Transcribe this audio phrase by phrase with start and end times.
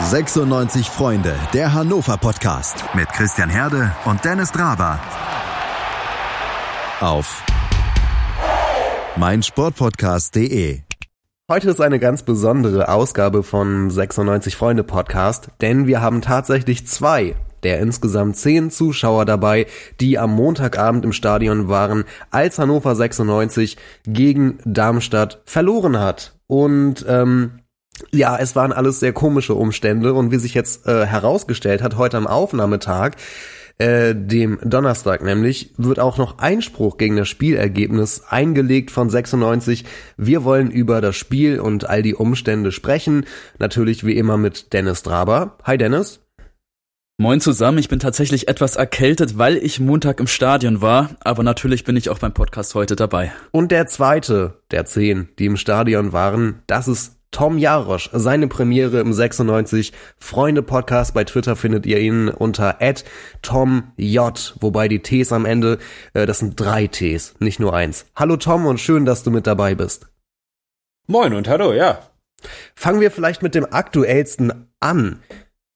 [0.00, 4.98] 96 Freunde, der Hannover Podcast mit Christian Herde und Dennis Draber.
[7.00, 7.44] Auf
[9.16, 10.80] meinsportpodcast.de.
[11.50, 17.36] Heute ist eine ganz besondere Ausgabe von 96 Freunde Podcast, denn wir haben tatsächlich zwei
[17.62, 19.66] der insgesamt zehn Zuschauer dabei,
[20.00, 22.02] die am Montagabend im Stadion waren,
[22.32, 26.34] als Hannover 96 gegen Darmstadt verloren hat.
[26.48, 27.61] Und ähm,
[28.10, 32.16] ja, es waren alles sehr komische Umstände und wie sich jetzt äh, herausgestellt hat, heute
[32.16, 33.12] am Aufnahmetag,
[33.78, 39.84] äh, dem Donnerstag nämlich, wird auch noch Einspruch gegen das Spielergebnis eingelegt von 96.
[40.16, 43.24] Wir wollen über das Spiel und all die Umstände sprechen.
[43.58, 45.56] Natürlich wie immer mit Dennis Draber.
[45.64, 46.20] Hi Dennis.
[47.18, 51.84] Moin zusammen, ich bin tatsächlich etwas erkältet, weil ich Montag im Stadion war, aber natürlich
[51.84, 53.32] bin ich auch beim Podcast heute dabei.
[53.52, 59.00] Und der zweite der zehn, die im Stadion waren, das ist Tom Jarosch, seine Premiere
[59.00, 61.14] im 96 Freunde Podcast.
[61.14, 62.78] Bei Twitter findet ihr ihn unter
[63.40, 65.78] @tomj, wobei die Ts am Ende,
[66.12, 68.04] äh, das sind drei Ts, nicht nur eins.
[68.14, 70.08] Hallo Tom und schön, dass du mit dabei bist.
[71.06, 72.00] Moin und hallo, ja.
[72.74, 75.20] Fangen wir vielleicht mit dem aktuellsten an.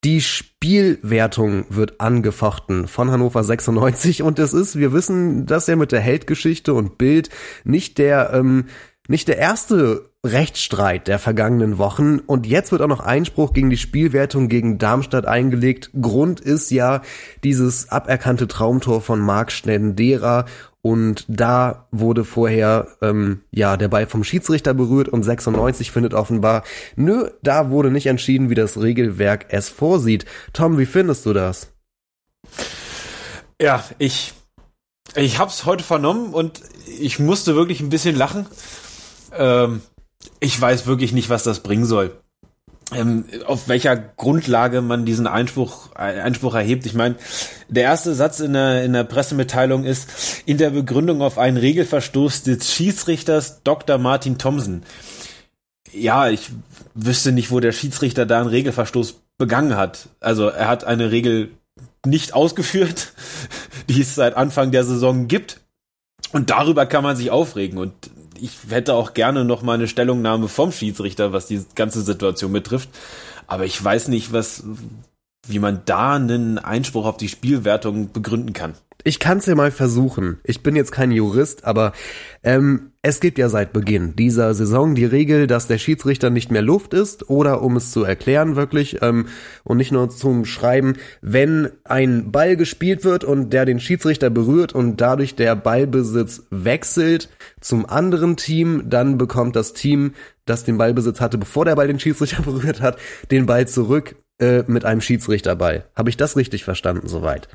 [0.05, 5.91] Die Spielwertung wird angefochten von Hannover 96 und es ist, wir wissen, dass er mit
[5.91, 7.31] der Heldgeschichte und Bild
[7.65, 8.67] nicht der ähm,
[9.09, 13.77] nicht der erste Rechtsstreit der vergangenen Wochen und jetzt wird auch noch Einspruch gegen die
[13.77, 15.91] Spielwertung gegen Darmstadt eingelegt.
[16.01, 17.03] Grund ist ja
[17.45, 20.47] dieses aberkannte Traumtor von Marc Schnendera
[20.83, 26.65] und da wurde vorher ähm, ja der Ball vom Schiedsrichter berührt und 96 findet offenbar,
[26.97, 30.27] nö, da wurde nicht entschieden, wie das Regelwerk es vorsieht.
[30.53, 31.73] Tom, wie findest du das?
[33.61, 34.35] Ja, ich
[35.15, 36.61] ich hab's heute vernommen und
[37.01, 38.47] ich musste wirklich ein bisschen lachen.
[39.39, 39.83] Ähm,
[40.41, 42.13] ich weiß wirklich nicht, was das bringen soll.
[42.93, 46.87] Ähm, auf welcher Grundlage man diesen Einspruch, Einspruch erhebt.
[46.87, 47.17] Ich meine,
[47.69, 50.09] der erste Satz in der, in der Pressemitteilung ist,
[50.47, 53.99] in der Begründung auf einen Regelverstoß des Schiedsrichters Dr.
[53.99, 54.85] Martin Thomsen.
[55.93, 56.51] Ja, ich
[56.95, 60.09] wüsste nicht, wo der Schiedsrichter da einen Regelverstoß begangen hat.
[60.21, 61.51] Also er hat eine Regel
[62.05, 63.13] nicht ausgeführt,
[63.89, 65.61] die es seit Anfang der Saison gibt.
[66.33, 67.79] Und darüber kann man sich aufregen.
[67.79, 67.93] Und
[68.41, 72.89] ich hätte auch gerne noch mal eine Stellungnahme vom Schiedsrichter, was die ganze Situation betrifft.
[73.47, 74.65] Aber ich weiß nicht, was,
[75.47, 78.75] wie man da einen Einspruch auf die Spielwertung begründen kann.
[79.05, 80.41] Ich kann es ja mal versuchen.
[80.43, 81.93] Ich bin jetzt kein Jurist, aber
[82.43, 86.61] ähm, es gibt ja seit Beginn dieser Saison die Regel, dass der Schiedsrichter nicht mehr
[86.61, 89.27] Luft ist oder um es zu erklären wirklich ähm,
[89.63, 94.75] und nicht nur zum Schreiben, wenn ein Ball gespielt wird und der den Schiedsrichter berührt
[94.75, 97.29] und dadurch der Ballbesitz wechselt
[97.61, 100.15] zum anderen Team, dann bekommt das Team,
[100.45, 102.99] das den Ballbesitz hatte, bevor der Ball den Schiedsrichter berührt hat,
[103.31, 105.85] den Ball zurück äh, mit einem Schiedsrichterball.
[105.95, 107.47] Habe ich das richtig verstanden soweit?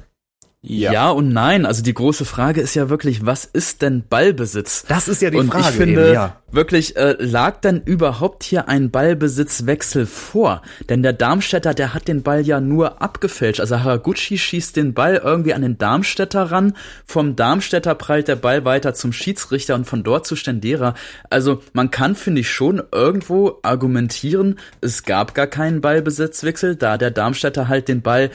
[0.64, 0.94] Ja.
[0.94, 1.10] ja.
[1.10, 1.66] und nein.
[1.66, 4.86] Also die große Frage ist ja wirklich, was ist denn Ballbesitz?
[4.88, 5.64] Das ist ja die und Frage.
[5.64, 6.38] Ich finde eben, ja.
[6.52, 10.62] wirklich, äh, lag denn überhaupt hier ein Ballbesitzwechsel vor?
[10.88, 13.60] Denn der Darmstädter, der hat den Ball ja nur abgefälscht.
[13.60, 16.74] Also Haraguchi schießt den Ball irgendwie an den Darmstädter ran.
[17.08, 20.94] Vom Darmstädter prallt der Ball weiter zum Schiedsrichter und von dort zu Stendera.
[21.32, 27.10] Also man kann, finde ich, schon irgendwo argumentieren, es gab gar keinen Ballbesitzwechsel, da der
[27.10, 28.30] Darmstädter halt den Ball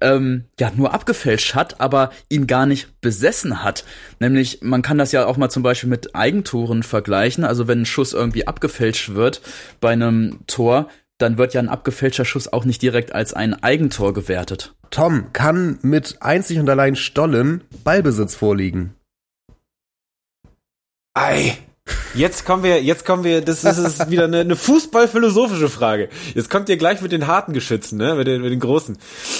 [0.00, 3.84] ähm, ja nur abgefälscht hat, aber ihn gar nicht besessen hat.
[4.18, 7.44] Nämlich, man kann das ja auch mal zum Beispiel mit Eigentoren vergleichen.
[7.44, 9.42] Also wenn ein Schuss irgendwie abgefälscht wird
[9.80, 10.88] bei einem Tor,
[11.18, 14.74] dann wird ja ein abgefälschter Schuss auch nicht direkt als ein Eigentor gewertet.
[14.90, 18.94] Tom, kann mit einzig und allein Stollen Ballbesitz vorliegen?
[21.14, 21.58] Ei,
[22.14, 26.08] Jetzt kommen wir, jetzt kommen wir, das ist, das ist wieder eine, eine fußballphilosophische Frage.
[26.34, 28.98] Jetzt kommt ihr gleich mit den harten Geschützen, ne, mit den, mit den großen.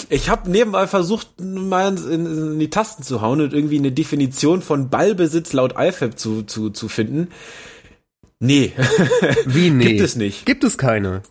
[0.08, 4.62] Ich habe nebenbei versucht, mal in, in, die Tasten zu hauen und irgendwie eine Definition
[4.62, 7.28] von Ballbesitz laut IFAB zu, zu, zu finden.
[8.38, 8.72] Nee.
[9.46, 9.84] Wie nee?
[9.84, 10.46] Gibt es nicht.
[10.46, 11.22] Gibt es keine.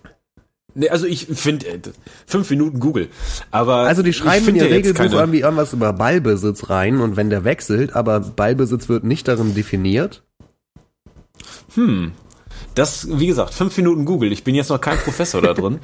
[0.76, 1.80] Nee, also ich finde äh,
[2.28, 3.10] fünf Minuten Google,
[3.50, 7.44] aber also die schreiben in ihr Regelbuch irgendwie irgendwas über Ballbesitz rein und wenn der
[7.44, 10.24] wechselt, aber Ballbesitz wird nicht darin definiert.
[11.76, 12.14] Hm.
[12.76, 14.32] Das, wie gesagt, fünf Minuten Google.
[14.32, 15.80] Ich bin jetzt noch kein Professor da drin.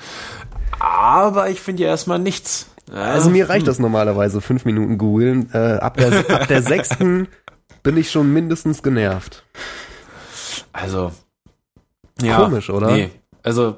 [0.80, 2.68] Aber ich finde ja erstmal nichts.
[2.94, 3.68] Also mir reicht hm.
[3.68, 5.50] das normalerweise, fünf Minuten googeln.
[5.54, 7.28] Äh, ab, der, ab der sechsten
[7.84, 9.44] bin ich schon mindestens genervt.
[10.74, 11.12] Also.
[12.22, 12.92] Ja, Komisch, oder?
[12.92, 13.12] Nee.
[13.44, 13.78] Also,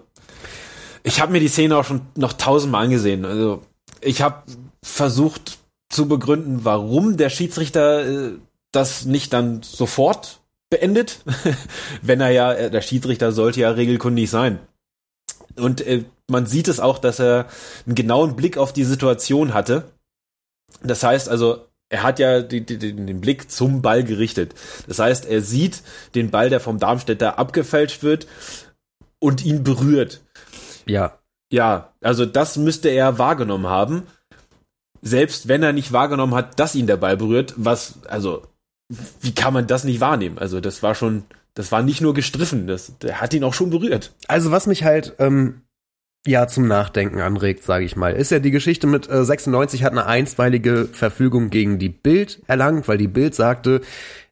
[1.04, 3.26] ich habe mir die Szene auch schon noch tausendmal angesehen.
[3.26, 3.62] Also,
[4.02, 4.44] ich habe
[4.84, 5.60] versucht
[5.90, 8.32] zu begründen, warum der Schiedsrichter äh,
[8.72, 10.37] das nicht dann sofort
[10.70, 11.20] beendet,
[12.02, 14.60] wenn er ja, äh, der Schiedsrichter sollte ja regelkundig sein.
[15.56, 17.48] Und äh, man sieht es auch, dass er
[17.86, 19.92] einen genauen Blick auf die Situation hatte.
[20.84, 24.54] Das heißt also, er hat ja die, die, den Blick zum Ball gerichtet.
[24.88, 25.84] Das heißt, er sieht
[26.16, 28.28] den Ball, der vom Darmstädter abgefälscht wird
[29.20, 30.22] und ihn berührt.
[30.86, 31.20] Ja.
[31.50, 34.04] Ja, also das müsste er wahrgenommen haben.
[35.02, 38.46] Selbst wenn er nicht wahrgenommen hat, dass ihn der Ball berührt, was, also,
[38.90, 40.38] wie kann man das nicht wahrnehmen?
[40.38, 41.24] Also, das war schon,
[41.54, 44.14] das war nicht nur gestriffen, das, der hat ihn auch schon berührt.
[44.28, 45.62] Also, was mich halt, ähm,
[46.26, 49.94] ja, zum Nachdenken anregt, sage ich mal, ist ja die Geschichte mit äh, 96 hat
[49.94, 53.82] eine einstweilige Verfügung gegen die Bild erlangt, weil die Bild sagte,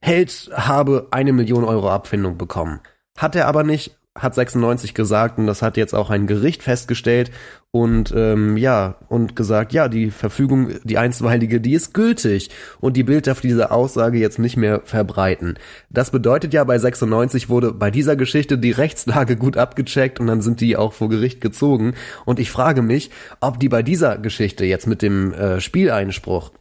[0.02, 2.82] Held habe eine Million Euro Abfindung bekommen.
[3.18, 7.32] Hat er aber nicht, hat 96 gesagt und das hat jetzt auch ein Gericht festgestellt
[7.72, 13.04] und ähm, ja und gesagt, ja die Verfügung, die einstweilige, die ist gültig und die
[13.04, 15.56] Bild darf diese Aussage jetzt nicht mehr verbreiten.
[15.90, 20.42] Das bedeutet ja, bei 96 wurde bei dieser Geschichte die Rechtslage gut abgecheckt und dann
[20.42, 24.64] sind die auch vor Gericht gezogen und ich frage mich, ob die bei dieser Geschichte
[24.64, 26.52] jetzt mit dem äh, Spieleinspruch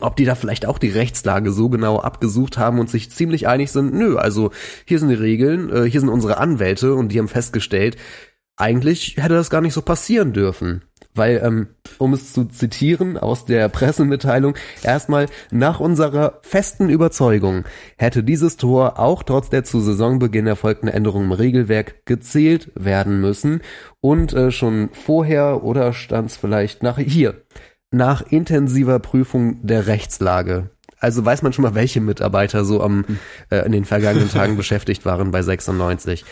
[0.00, 3.70] ob die da vielleicht auch die Rechtslage so genau abgesucht haben und sich ziemlich einig
[3.70, 4.50] sind, nö, also
[4.84, 7.96] hier sind die Regeln, äh, hier sind unsere Anwälte und die haben festgestellt,
[8.56, 10.82] eigentlich hätte das gar nicht so passieren dürfen.
[11.14, 11.68] Weil, ähm,
[11.98, 17.64] um es zu zitieren aus der Pressemitteilung, erstmal nach unserer festen Überzeugung
[17.96, 23.62] hätte dieses Tor auch trotz der zu Saisonbeginn erfolgten Änderungen im Regelwerk gezählt werden müssen
[24.00, 27.42] und äh, schon vorher oder stand es vielleicht nach hier
[27.90, 30.70] nach intensiver Prüfung der Rechtslage.
[31.00, 33.04] Also weiß man schon mal, welche Mitarbeiter so am
[33.50, 36.24] äh, in den vergangenen Tagen beschäftigt waren bei 96.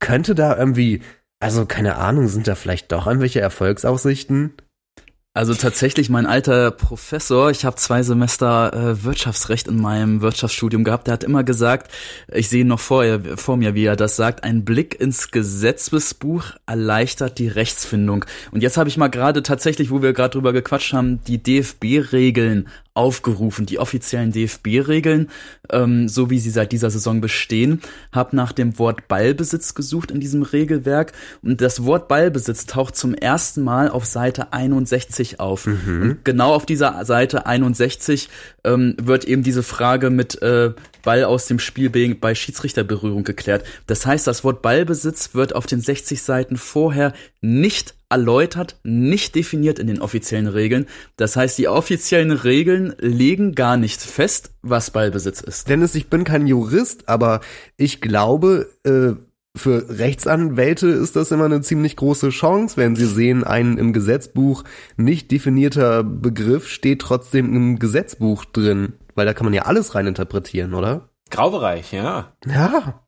[0.00, 1.02] Könnte da irgendwie,
[1.38, 4.54] also keine Ahnung, sind da vielleicht doch irgendwelche Erfolgsaussichten?
[5.34, 11.06] Also tatsächlich mein alter Professor, ich habe zwei Semester äh, Wirtschaftsrecht in meinem Wirtschaftsstudium gehabt,
[11.06, 11.90] der hat immer gesagt,
[12.30, 13.02] ich sehe noch vor,
[13.36, 18.26] vor mir, wie er das sagt, ein Blick ins Gesetzesbuch erleichtert die Rechtsfindung.
[18.50, 22.68] Und jetzt habe ich mal gerade tatsächlich, wo wir gerade drüber gequatscht haben, die DFB-Regeln
[22.94, 25.30] aufgerufen, die offiziellen DFB-Regeln,
[25.70, 27.80] ähm, so wie sie seit dieser Saison bestehen,
[28.12, 31.12] habe nach dem Wort Ballbesitz gesucht in diesem Regelwerk
[31.42, 35.66] und das Wort Ballbesitz taucht zum ersten Mal auf Seite 61 auf.
[35.66, 36.02] Mhm.
[36.02, 38.28] Und genau auf dieser Seite 61
[38.64, 40.72] ähm, wird eben diese Frage mit äh,
[41.02, 43.64] Ball aus dem Spiel bei Schiedsrichterberührung geklärt.
[43.86, 49.78] Das heißt, das Wort Ballbesitz wird auf den 60 Seiten vorher nicht erläutert, nicht definiert
[49.78, 50.86] in den offiziellen Regeln.
[51.16, 55.68] Das heißt, die offiziellen Regeln legen gar nicht fest, was Ballbesitz ist.
[55.68, 57.40] Dennis, ich bin kein Jurist, aber
[57.76, 59.14] ich glaube, äh,
[59.56, 64.64] für Rechtsanwälte ist das immer eine ziemlich große Chance, wenn sie sehen, ein im Gesetzbuch
[64.96, 68.94] nicht definierter Begriff steht trotzdem im Gesetzbuch drin.
[69.14, 71.10] Weil da kann man ja alles reininterpretieren, oder?
[71.30, 72.32] Graubereich, ja.
[72.46, 73.02] Ja.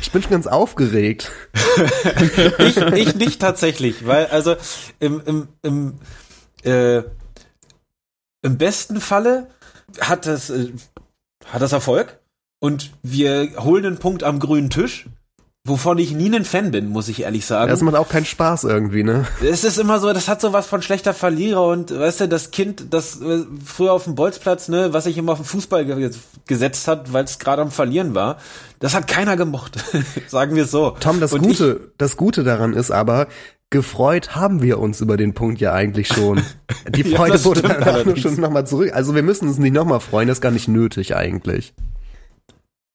[0.00, 1.30] Ich bin schon ganz aufgeregt.
[2.58, 4.56] ich, ich nicht tatsächlich, weil also
[4.98, 5.98] im, im, im,
[6.64, 7.02] äh,
[8.42, 9.48] im besten Falle
[10.00, 10.72] hat das, äh,
[11.46, 12.18] hat das Erfolg
[12.60, 15.06] und wir holen einen Punkt am grünen Tisch
[15.64, 17.70] wovon ich nie ein Fan bin, muss ich ehrlich sagen.
[17.70, 19.26] Das macht auch keinen Spaß irgendwie, ne?
[19.42, 22.50] Es ist immer so, das hat so was von schlechter Verlierer und weißt du, das
[22.50, 26.10] Kind, das äh, früher auf dem Bolzplatz, ne, was sich immer auf den Fußball ge
[26.46, 28.38] gesetzt hat, weil es gerade am Verlieren war,
[28.78, 29.84] das hat keiner gemocht,
[30.28, 30.96] sagen wir so.
[30.98, 33.28] Tom, das und Gute, ich, das Gute daran ist aber,
[33.68, 36.42] gefreut haben wir uns über den Punkt ja eigentlich schon.
[36.88, 38.92] Die Freude ja, wurde dann schon nochmal zurück.
[38.94, 41.74] Also wir müssen uns nicht nochmal freuen, das ist gar nicht nötig eigentlich.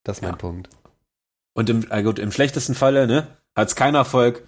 [0.03, 0.37] Das ist mein ja.
[0.37, 0.69] Punkt.
[1.55, 4.43] Und im, äh gut, im schlechtesten Falle, ne, hat es keinen Erfolg.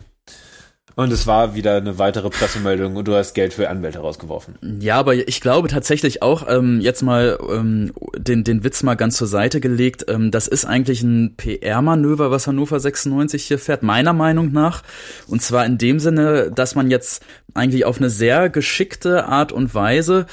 [0.95, 4.55] Und es war wieder eine weitere Pressemeldung und du hast Geld für Anwälte rausgeworfen.
[4.79, 9.15] Ja, aber ich glaube tatsächlich auch, ähm, jetzt mal ähm, den, den Witz mal ganz
[9.15, 14.13] zur Seite gelegt, ähm, das ist eigentlich ein PR-Manöver, was Hannover 96 hier fährt, meiner
[14.13, 14.81] Meinung nach.
[15.27, 17.23] Und zwar in dem Sinne, dass man jetzt
[17.53, 20.25] eigentlich auf eine sehr geschickte Art und Weise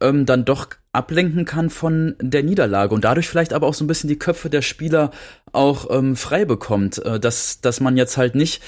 [0.00, 3.86] ähm, dann doch ablenken kann von der Niederlage und dadurch vielleicht aber auch so ein
[3.86, 5.10] bisschen die Köpfe der Spieler
[5.52, 8.62] auch ähm, frei bekommt, äh, dass dass man jetzt halt nicht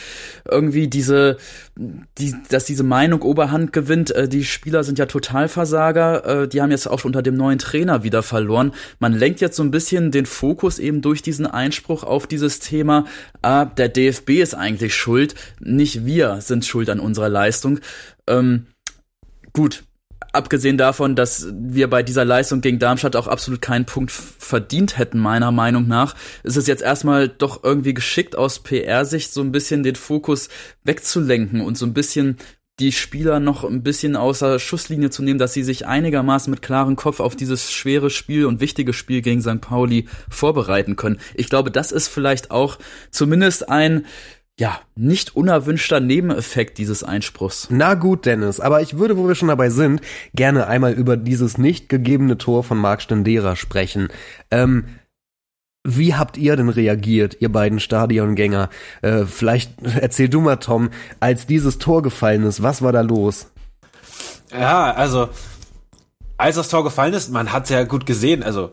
[0.48, 1.38] irgendwie diese
[2.18, 4.10] die dass diese Meinung Oberhand gewinnt.
[4.10, 8.04] Äh, die Spieler sind ja Totalversager, äh, die haben jetzt auch unter dem neuen Trainer
[8.04, 8.72] wieder verloren.
[8.98, 13.06] Man lenkt jetzt so ein bisschen den Fokus eben durch diesen Einspruch auf dieses Thema.
[13.42, 17.80] Ah, der DFB ist eigentlich schuld, nicht wir sind schuld an unserer Leistung.
[18.26, 18.66] Ähm,
[19.52, 19.84] gut,
[20.32, 25.18] abgesehen davon, dass wir bei dieser Leistung gegen Darmstadt auch absolut keinen Punkt verdient hätten,
[25.18, 29.82] meiner Meinung nach, ist es jetzt erstmal doch irgendwie geschickt aus PR-Sicht so ein bisschen
[29.82, 30.48] den Fokus
[30.84, 32.36] wegzulenken und so ein bisschen
[32.80, 36.96] die Spieler noch ein bisschen außer Schusslinie zu nehmen, dass sie sich einigermaßen mit klarem
[36.96, 39.60] Kopf auf dieses schwere Spiel und wichtige Spiel gegen St.
[39.60, 41.18] Pauli vorbereiten können.
[41.34, 42.78] Ich glaube, das ist vielleicht auch
[43.10, 44.06] zumindest ein
[44.60, 47.68] ja, nicht unerwünschter Nebeneffekt dieses Einspruchs.
[47.70, 50.02] Na gut, Dennis, aber ich würde, wo wir schon dabei sind,
[50.34, 54.08] gerne einmal über dieses nicht gegebene Tor von Marc Stendera sprechen.
[54.50, 54.84] Ähm,
[55.82, 58.68] wie habt ihr denn reagiert, ihr beiden Stadiongänger?
[59.00, 60.90] Äh, vielleicht erzähl du mal, Tom,
[61.20, 63.50] als dieses Tor gefallen ist, was war da los?
[64.52, 65.30] Ja, also,
[66.36, 68.72] als das Tor gefallen ist, man hat's ja gut gesehen, also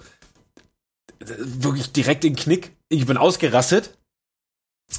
[1.20, 2.74] wirklich direkt in Knick.
[2.90, 3.97] Ich bin ausgerastet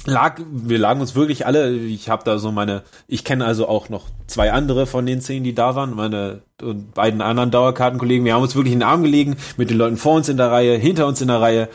[0.05, 3.89] lag, wir lagen uns wirklich alle, ich habe da so meine, ich kenne also auch
[3.89, 8.33] noch zwei andere von den zehn, die da waren, meine und beiden anderen Dauerkartenkollegen, wir
[8.33, 10.77] haben uns wirklich in den Arm gelegen, mit den Leuten vor uns in der Reihe,
[10.77, 11.69] hinter uns in der Reihe.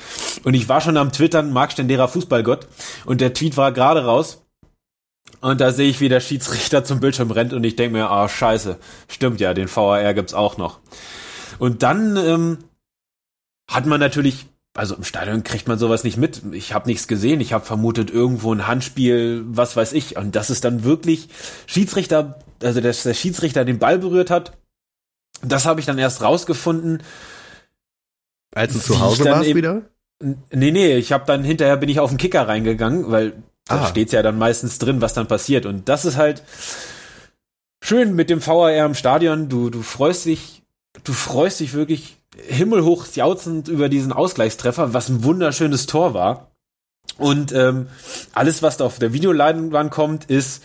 [0.45, 2.67] Und ich war schon am Twittern, Marc Stendera Fußballgott.
[3.05, 4.43] Und der Tweet war gerade raus.
[5.41, 8.25] Und da sehe ich, wie der Schiedsrichter zum Bildschirm rennt und ich denke mir, ah,
[8.25, 8.79] oh, scheiße,
[9.09, 10.81] stimmt ja, den VAR gibt's auch noch.
[11.59, 12.59] Und dann ähm,
[13.69, 16.43] hat man natürlich also im Stadion kriegt man sowas nicht mit.
[16.53, 17.41] Ich habe nichts gesehen.
[17.41, 20.17] Ich habe vermutet irgendwo ein Handspiel, was weiß ich.
[20.17, 21.29] Und dass es dann wirklich
[21.67, 24.59] Schiedsrichter, also dass der Schiedsrichter den Ball berührt hat,
[25.43, 27.03] das habe ich dann erst rausgefunden.
[28.53, 29.83] Als du zu Hause warst eben, wieder?
[30.51, 33.87] Nee, nee, ich habe dann hinterher bin ich auf den Kicker reingegangen, weil da ah.
[33.87, 35.67] steht's ja dann meistens drin, was dann passiert.
[35.67, 36.43] Und das ist halt
[37.81, 39.49] schön mit dem VAR im Stadion.
[39.49, 40.64] Du, du freust dich,
[41.03, 46.53] du freust dich wirklich himmelhoch jauzend über diesen Ausgleichstreffer, was ein wunderschönes Tor war.
[47.19, 47.89] Und ähm,
[48.33, 50.65] alles, was da auf der Videoleinwand kommt, ist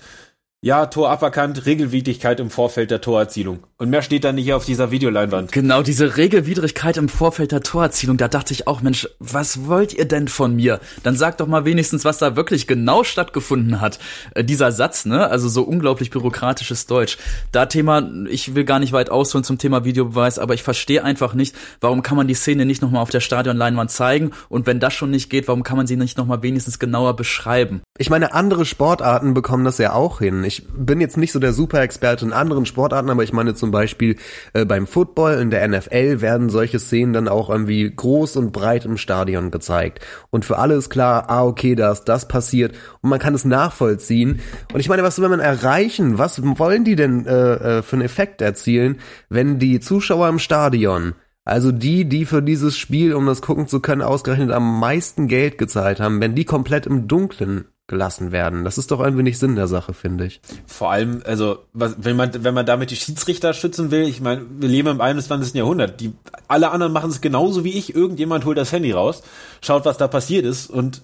[0.61, 3.59] ja, Tor aberkannt, Regelwidrigkeit im Vorfeld der Torerzielung.
[3.77, 5.53] Und mehr steht da nicht auf dieser Videoleinwand.
[5.53, 10.03] Genau, diese Regelwidrigkeit im Vorfeld der Torerzielung, da dachte ich auch, Mensch, was wollt ihr
[10.03, 10.81] denn von mir?
[11.01, 13.99] Dann sagt doch mal wenigstens, was da wirklich genau stattgefunden hat.
[14.35, 15.27] Äh, dieser Satz, ne?
[15.27, 17.17] Also so unglaublich bürokratisches Deutsch.
[17.53, 21.35] Da Thema, ich will gar nicht weit ausholen zum Thema Videobeweis, aber ich verstehe einfach
[21.35, 24.31] nicht, warum kann man die Szene nicht nochmal auf der Stadionleinwand zeigen?
[24.49, 27.79] Und wenn das schon nicht geht, warum kann man sie nicht nochmal wenigstens genauer beschreiben?
[27.97, 31.53] Ich meine, andere Sportarten bekommen das ja auch hin ich bin jetzt nicht so der
[31.53, 34.15] Super-Experte in anderen Sportarten, aber ich meine zum Beispiel
[34.53, 38.83] äh, beim Football in der NFL werden solche Szenen dann auch irgendwie groß und breit
[38.85, 39.99] im Stadion gezeigt.
[40.31, 43.45] Und für alle ist klar, ah, okay, da ist das passiert und man kann es
[43.45, 44.39] nachvollziehen.
[44.73, 46.17] Und ich meine, was will man erreichen?
[46.17, 48.97] Was wollen die denn äh, äh, für einen Effekt erzielen,
[49.29, 51.13] wenn die Zuschauer im Stadion
[51.45, 55.57] also die, die für dieses Spiel, um das gucken zu können, ausgerechnet am meisten Geld
[55.57, 58.63] gezahlt haben, wenn die komplett im Dunkeln gelassen werden.
[58.63, 60.39] Das ist doch irgendwie nicht Sinn der Sache, finde ich.
[60.65, 64.45] Vor allem, also, was, wenn man, wenn man damit die Schiedsrichter schützen will, ich meine,
[64.49, 65.53] wir leben im 21.
[65.55, 65.99] Jahrhundert.
[65.99, 66.13] Die,
[66.47, 67.93] alle anderen machen es genauso wie ich.
[67.93, 69.23] Irgendjemand holt das Handy raus,
[69.61, 71.01] schaut, was da passiert ist und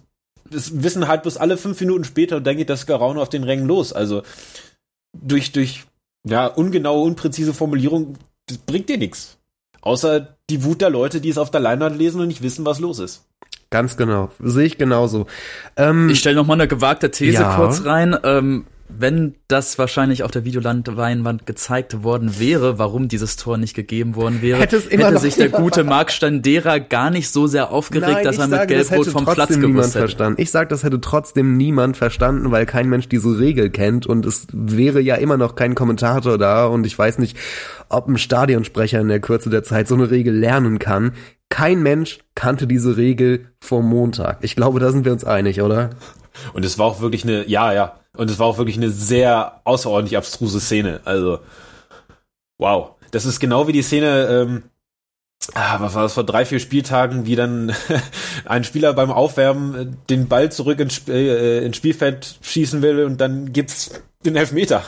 [0.50, 3.44] das wissen halt bloß alle fünf Minuten später und dann geht das Geraune auf den
[3.44, 3.92] Rängen los.
[3.92, 4.22] Also,
[5.12, 5.84] durch, durch,
[6.26, 8.16] ja, ungenaue, unpräzise Formulierung,
[8.48, 9.38] das bringt dir nichts.
[9.82, 12.80] Außer die Wut der Leute, die es auf der Leinwand lesen und nicht wissen, was
[12.80, 13.26] los ist.
[13.70, 14.32] Ganz genau.
[14.40, 15.28] Sehe ich genauso.
[15.76, 17.56] Ähm, ich stelle noch mal eine gewagte These ja.
[17.56, 18.18] kurz rein.
[18.24, 24.16] Ähm, wenn das wahrscheinlich auf der Videoleinwand gezeigt worden wäre, warum dieses Tor nicht gegeben
[24.16, 28.24] worden wäre, hätte, hätte sich der gute Marc Standera gar nicht so sehr aufgeregt, Nein,
[28.24, 30.00] dass er mit Gelb-Rot vom Platz gewusst hätte.
[30.00, 30.42] Verstanden.
[30.42, 34.48] Ich sage, das hätte trotzdem niemand verstanden, weil kein Mensch diese Regel kennt und es
[34.52, 37.38] wäre ja immer noch kein Kommentator da und ich weiß nicht,
[37.90, 41.14] ob ein Stadionsprecher in der Kürze der Zeit so eine Regel lernen kann.
[41.56, 44.40] Kein Mensch kannte diese Regel vor Montag.
[44.42, 45.92] Ich glaube, da sind wir uns einig, oder?
[46.52, 49.62] Und es war auch wirklich eine, ja, ja, und es war auch wirklich eine sehr
[49.64, 51.00] außerordentlich abstruse Szene.
[51.06, 51.40] Also,
[52.58, 52.96] wow.
[53.12, 54.64] Das ist genau wie die Szene, ähm,
[55.54, 57.74] ah, was war das vor drei, vier Spieltagen, wie dann
[58.46, 63.06] ein Spieler beim Aufwärmen äh, den Ball zurück ins, Sp äh, ins Spielfeld schießen will
[63.06, 64.84] und dann gibt's den Elfmeter.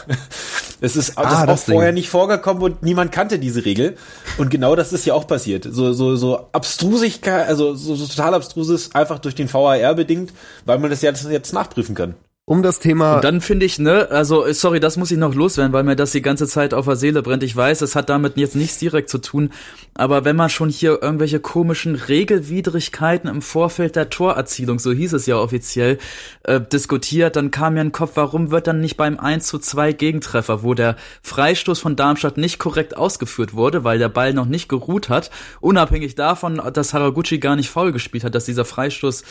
[0.80, 3.98] Es ist, ah, das ist auch vorher nicht vorgekommen und niemand kannte diese Regel.
[4.38, 5.68] Und genau das ist ja auch passiert.
[5.68, 10.34] So, so, so Abstrusigkeit, also so, so total abstruses, einfach durch den VAR bedingt,
[10.66, 12.14] weil man das jetzt, jetzt nachprüfen kann
[12.50, 13.16] um das Thema.
[13.16, 16.14] Und dann finde ich, ne, also sorry, das muss ich noch loswerden, weil mir das
[16.14, 17.44] die ganze Zeit auf der Seele brennt.
[17.44, 19.50] Ich weiß, es hat damit jetzt nichts direkt zu tun,
[19.96, 25.26] aber wenn man schon hier irgendwelche komischen Regelwidrigkeiten im Vorfeld der Torerzielung, so hieß es
[25.26, 25.98] ja offiziell,
[26.44, 29.92] äh, diskutiert, dann kam mir in Kopf, warum wird dann nicht beim 1 zu 2
[29.92, 34.70] Gegentreffer, wo der Freistoß von Darmstadt nicht korrekt ausgeführt wurde, weil der Ball noch nicht
[34.70, 39.26] geruht hat, unabhängig davon, dass Haraguchi gar nicht faul gespielt hat, dass dieser Freistoß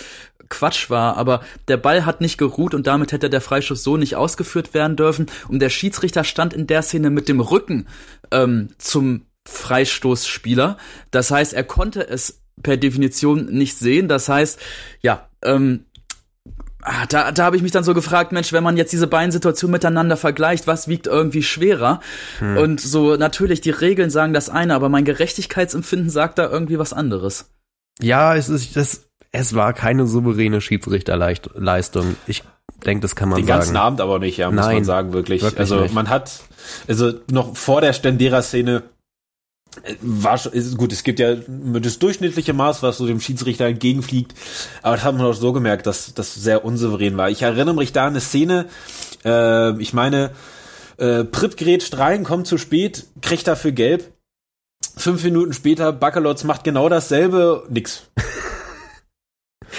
[0.48, 4.16] Quatsch war, aber der Ball hat nicht geruht und damit hätte der Freischuss so nicht
[4.16, 5.26] ausgeführt werden dürfen.
[5.48, 7.86] Und der Schiedsrichter stand in der Szene mit dem Rücken
[8.30, 10.76] ähm, zum Freistoßspieler.
[11.10, 14.08] Das heißt, er konnte es per Definition nicht sehen.
[14.08, 14.60] Das heißt,
[15.00, 15.84] ja, ähm,
[16.82, 19.32] ah, da, da habe ich mich dann so gefragt, Mensch, wenn man jetzt diese beiden
[19.32, 22.00] Situationen miteinander vergleicht, was wiegt irgendwie schwerer?
[22.38, 22.56] Hm.
[22.56, 26.92] Und so natürlich, die Regeln sagen das eine, aber mein Gerechtigkeitsempfinden sagt da irgendwie was
[26.92, 27.50] anderes.
[28.00, 32.16] Ja, es ist das Es war keine souveräne Schiedsrichterleistung.
[32.26, 32.42] Ich
[32.84, 33.58] denke, das kann man Den sagen.
[33.60, 35.42] ganzen Abend aber nicht, ja, muss Nein, man sagen, wirklich.
[35.42, 35.94] wirklich also nicht.
[35.94, 36.40] man hat,
[36.88, 38.82] also noch vor der Stendera-Szene
[39.82, 43.66] äh, war schon, ist gut, es gibt ja das durchschnittliche Maß, was so dem Schiedsrichter
[43.66, 44.34] entgegenfliegt,
[44.82, 47.28] aber das hat man auch so gemerkt, dass das sehr unsouverän war.
[47.28, 48.66] Ich erinnere mich da an eine Szene,
[49.24, 50.30] äh, ich meine,
[50.96, 54.12] äh, Pripp grätscht rein, kommt zu spät, kriegt dafür gelb.
[54.96, 58.04] Fünf Minuten später, Baccalotz macht genau dasselbe, nix.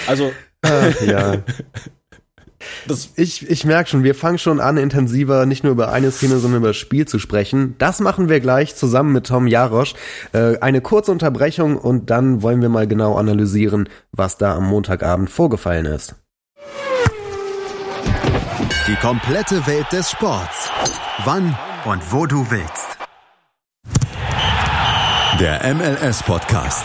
[0.06, 1.36] Also, Ach, ja.
[2.86, 6.38] das Ich, ich merke schon, wir fangen schon an, intensiver nicht nur über eine Szene,
[6.38, 7.76] sondern über das Spiel zu sprechen.
[7.78, 9.94] Das machen wir gleich zusammen mit Tom Jarosch.
[10.32, 15.30] Äh, eine kurze Unterbrechung und dann wollen wir mal genau analysieren, was da am Montagabend
[15.30, 16.14] vorgefallen ist.
[18.86, 20.70] Die komplette Welt des Sports.
[21.24, 22.98] Wann und wo du willst.
[25.38, 26.84] Der MLS-Podcast.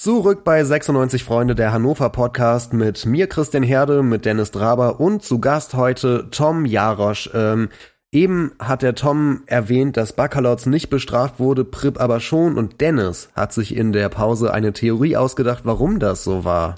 [0.00, 5.24] Zurück bei 96 Freunde der Hannover Podcast mit mir Christian Herde, mit Dennis Draber und
[5.24, 7.28] zu Gast heute Tom Jarosch.
[7.34, 7.68] Ähm,
[8.12, 13.30] eben hat der Tom erwähnt, dass Baccalords nicht bestraft wurde, Prip aber schon und Dennis
[13.34, 16.76] hat sich in der Pause eine Theorie ausgedacht, warum das so war.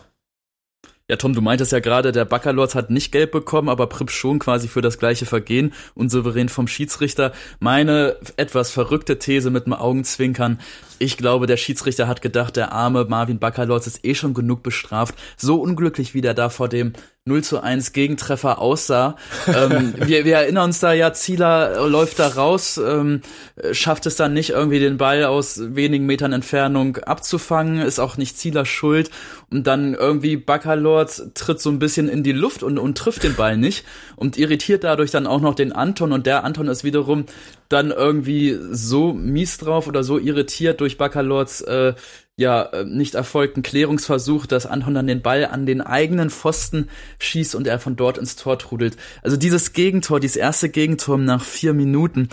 [1.11, 4.39] Ja, Tom, du meintest ja gerade, der Baccalords hat nicht gelb bekommen, aber Pripp schon
[4.39, 7.33] quasi für das gleiche Vergehen und souverän vom Schiedsrichter.
[7.59, 10.61] Meine etwas verrückte These mit dem Augenzwinkern.
[11.03, 15.15] Ich glaube, der Schiedsrichter hat gedacht, der arme Marvin Baccalords ist eh schon genug bestraft.
[15.39, 16.93] So unglücklich, wie der da vor dem
[17.25, 19.17] 0 zu 1 Gegentreffer aussah.
[19.47, 23.23] ähm, wir, wir erinnern uns da ja, Zieler läuft da raus, ähm,
[23.57, 28.19] äh, schafft es dann nicht irgendwie den Ball aus wenigen Metern Entfernung abzufangen, ist auch
[28.19, 29.11] nicht Zieler schuld
[29.51, 33.37] und dann irgendwie Baccalords tritt so ein bisschen in die Luft und, und trifft den
[33.37, 33.87] Ball nicht
[34.17, 37.25] und irritiert dadurch dann auch noch den Anton und der Anton ist wiederum
[37.71, 41.95] dann irgendwie so mies drauf oder so irritiert durch Baccalords äh,
[42.37, 47.55] ja, äh, nicht erfolgten Klärungsversuch, dass Anton dann den Ball an den eigenen Pfosten schießt
[47.55, 48.97] und er von dort ins Tor trudelt.
[49.23, 52.31] Also dieses Gegentor, dieses erste Gegentor nach vier Minuten,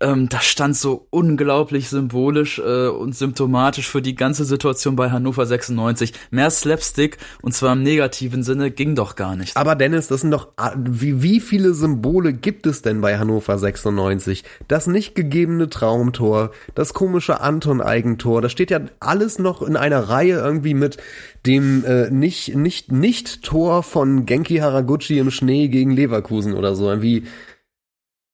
[0.00, 5.44] ähm, das stand so unglaublich symbolisch äh, und symptomatisch für die ganze Situation bei Hannover
[5.44, 6.14] 96.
[6.30, 9.56] Mehr Slapstick, und zwar im negativen Sinne, ging doch gar nicht.
[9.56, 14.44] Aber Dennis, das sind doch, wie, wie viele Symbole gibt es denn bei Hannover 96?
[14.68, 20.38] Das nicht gegebene Traumtor, das komische Anton-Eigentor, das steht ja alles noch in einer Reihe
[20.38, 20.96] irgendwie mit
[21.46, 26.88] dem äh, nicht, nicht, nicht Tor von Genki Haraguchi im Schnee gegen Leverkusen oder so.
[26.88, 27.24] Irgendwie,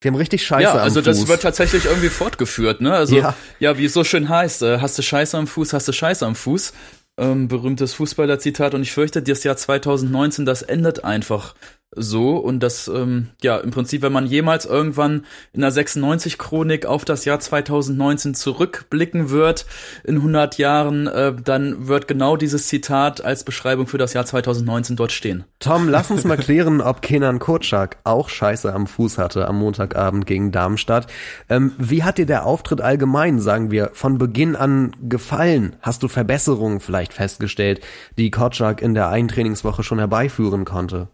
[0.01, 1.05] wir haben richtig Scheiße ja, am also Fuß.
[1.05, 2.93] das wird tatsächlich irgendwie fortgeführt, ne?
[2.93, 3.35] Also Ja.
[3.59, 6.25] ja, wie es so schön heißt, äh, hast du Scheiße am Fuß, hast du Scheiße
[6.27, 6.73] am Fuß.
[7.19, 11.55] Ähm, berühmtes Fußballerzitat und ich fürchte, das Jahr 2019, das endet einfach
[11.95, 17.05] so und das, ähm, ja, im Prinzip, wenn man jemals irgendwann in der 96-Chronik auf
[17.05, 19.67] das Jahr 2019 zurückblicken wird,
[20.05, 24.97] in 100 Jahren, äh, dann wird genau dieses Zitat als Beschreibung für das Jahr 2019
[24.97, 25.45] dort stehen.
[25.59, 30.27] Tom, lass uns mal klären, ob Kenan Kurczak auch Scheiße am Fuß hatte am Montagabend
[30.27, 31.07] gegen Darmstadt.
[31.49, 35.77] Ähm, wie hat dir der Auftritt allgemein, sagen wir, von Beginn an gefallen?
[35.81, 37.81] Hast du Verbesserungen vielleicht festgestellt,
[38.19, 41.09] die Kurczak in der Eintrainingswoche schon herbeiführen konnte?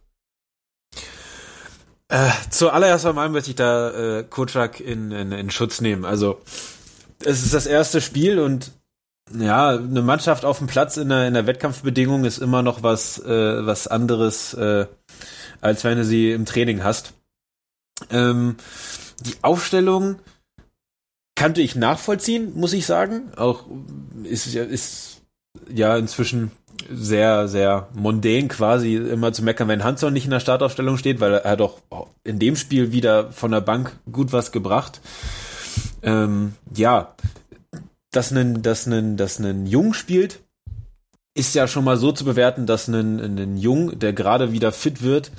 [2.12, 6.04] Äh, zuallererst einmal möchte ich da äh, Kotschak in, in, in Schutz nehmen.
[6.04, 6.42] Also
[7.24, 8.70] es ist das erste Spiel und
[9.32, 13.18] ja, eine Mannschaft auf dem Platz in der, in der Wettkampfbedingung ist immer noch was,
[13.18, 14.88] äh, was anderes, äh,
[15.62, 17.14] als wenn du sie im Training hast.
[18.10, 18.56] Ähm,
[19.20, 20.18] die Aufstellung
[21.34, 23.32] kannte ich nachvollziehen, muss ich sagen.
[23.36, 23.64] Auch
[24.24, 25.22] ist, ist
[25.72, 26.50] ja inzwischen
[26.90, 31.34] sehr, sehr mondän quasi immer zu meckern, wenn Hansson nicht in der Startaufstellung steht, weil
[31.34, 31.80] er doch
[32.24, 35.00] in dem Spiel wieder von der Bank gut was gebracht.
[36.02, 37.14] Ähm, ja,
[38.10, 40.40] dass ein, dass ein, dass ein Jung spielt,
[41.34, 45.02] ist ja schon mal so zu bewerten, dass ein, ein Jung, der gerade wieder fit
[45.02, 45.32] wird,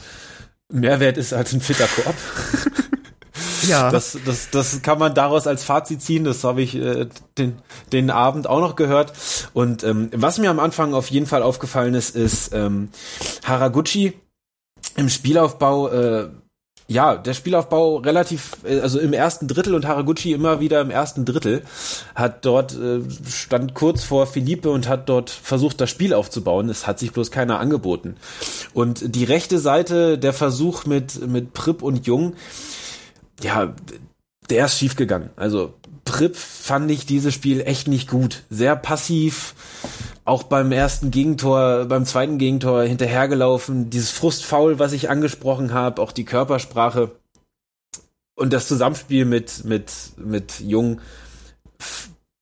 [0.71, 2.15] mehr wert ist als ein fitter Koop.
[3.67, 6.23] Ja, Das, das, das kann man daraus als Fazit ziehen.
[6.23, 7.57] Das habe ich äh, den,
[7.91, 9.13] den Abend auch noch gehört.
[9.53, 12.89] Und ähm, was mir am Anfang auf jeden Fall aufgefallen ist, ist ähm,
[13.43, 14.13] Haraguchi
[14.95, 16.29] im Spielaufbau äh,
[16.87, 21.25] ja, der Spielaufbau relativ, äh, also im ersten Drittel und Haraguchi immer wieder im ersten
[21.25, 21.63] Drittel
[22.13, 22.99] hat dort, äh,
[23.29, 26.69] stand kurz vor Philippe und hat dort versucht, das Spiel aufzubauen.
[26.69, 28.15] Es hat sich bloß keiner angeboten.
[28.73, 32.35] Und die rechte Seite, der Versuch mit, mit Pripp und Jung,
[33.41, 33.73] ja,
[34.49, 35.29] der ist schief gegangen.
[35.35, 35.73] Also
[36.05, 38.43] Pripp fand ich dieses Spiel echt nicht gut.
[38.49, 39.55] Sehr passiv,
[40.25, 46.11] auch beim ersten Gegentor, beim zweiten Gegentor hinterhergelaufen, dieses Frustfaul, was ich angesprochen habe, auch
[46.11, 47.11] die Körpersprache
[48.35, 51.01] und das Zusammenspiel mit mit mit Jung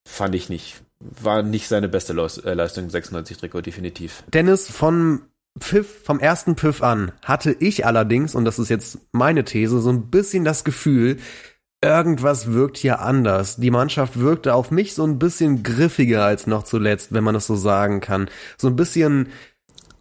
[0.07, 4.23] fand ich nicht, war nicht seine beste äh, Leistung 96 Trikot definitiv.
[4.33, 5.21] Dennis von
[5.59, 9.89] Pfiff, vom ersten Pfiff an hatte ich allerdings, und das ist jetzt meine These, so
[9.89, 11.17] ein bisschen das Gefühl,
[11.83, 13.57] irgendwas wirkt hier anders.
[13.57, 17.47] Die Mannschaft wirkte auf mich so ein bisschen griffiger als noch zuletzt, wenn man das
[17.47, 18.29] so sagen kann.
[18.57, 19.29] So ein bisschen,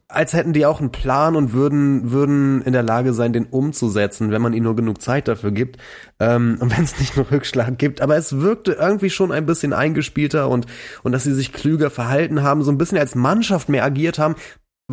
[0.07, 4.31] als hätten die auch einen Plan und würden, würden in der Lage sein, den umzusetzen,
[4.31, 5.79] wenn man ihnen nur genug Zeit dafür gibt.
[6.19, 8.03] Ähm, und wenn es nicht einen Rückschlag gibt.
[8.03, 10.67] Aber es wirkte irgendwie schon ein bisschen eingespielter und,
[11.03, 14.35] und dass sie sich klüger verhalten haben, so ein bisschen als Mannschaft mehr agiert haben.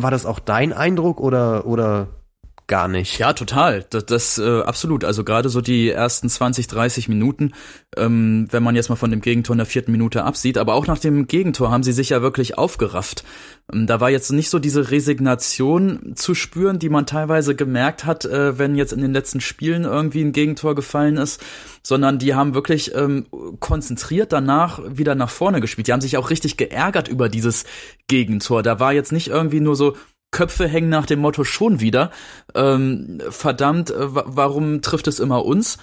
[0.00, 2.06] War das auch dein Eindruck oder, oder
[2.68, 3.18] gar nicht.
[3.18, 3.84] Ja, total.
[3.90, 5.02] Das, das äh, absolut.
[5.02, 7.52] Also gerade so die ersten 20, 30 Minuten,
[7.96, 10.86] ähm, wenn man jetzt mal von dem Gegentor in der vierten Minute absieht, aber auch
[10.86, 13.24] nach dem Gegentor haben sie sich ja wirklich aufgerafft.
[13.72, 18.26] Ähm, da war jetzt nicht so diese Resignation zu spüren, die man teilweise gemerkt hat,
[18.26, 21.42] äh, wenn jetzt in den letzten Spielen irgendwie ein Gegentor gefallen ist,
[21.82, 23.26] sondern die haben wirklich ähm,
[23.60, 25.88] konzentriert danach wieder nach vorne gespielt.
[25.88, 27.64] Die haben sich auch richtig geärgert über dieses
[28.08, 28.62] Gegentor.
[28.62, 29.96] Da war jetzt nicht irgendwie nur so,
[30.30, 32.10] Köpfe hängen nach dem Motto schon wieder.
[32.54, 35.78] Ähm, verdammt, äh, warum trifft es immer uns?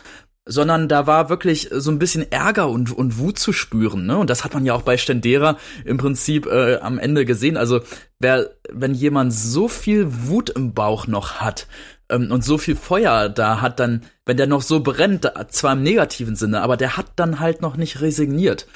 [0.48, 4.18] Sondern da war wirklich so ein bisschen Ärger und, und Wut zu spüren, ne?
[4.18, 7.58] Und das hat man ja auch bei Stendera im Prinzip äh, am Ende gesehen.
[7.58, 7.82] Also
[8.20, 11.66] wer, wenn jemand so viel Wut im Bauch noch hat
[12.10, 15.82] ähm, und so viel Feuer da hat, dann, wenn der noch so brennt, zwar im
[15.82, 18.68] negativen Sinne, aber der hat dann halt noch nicht resigniert.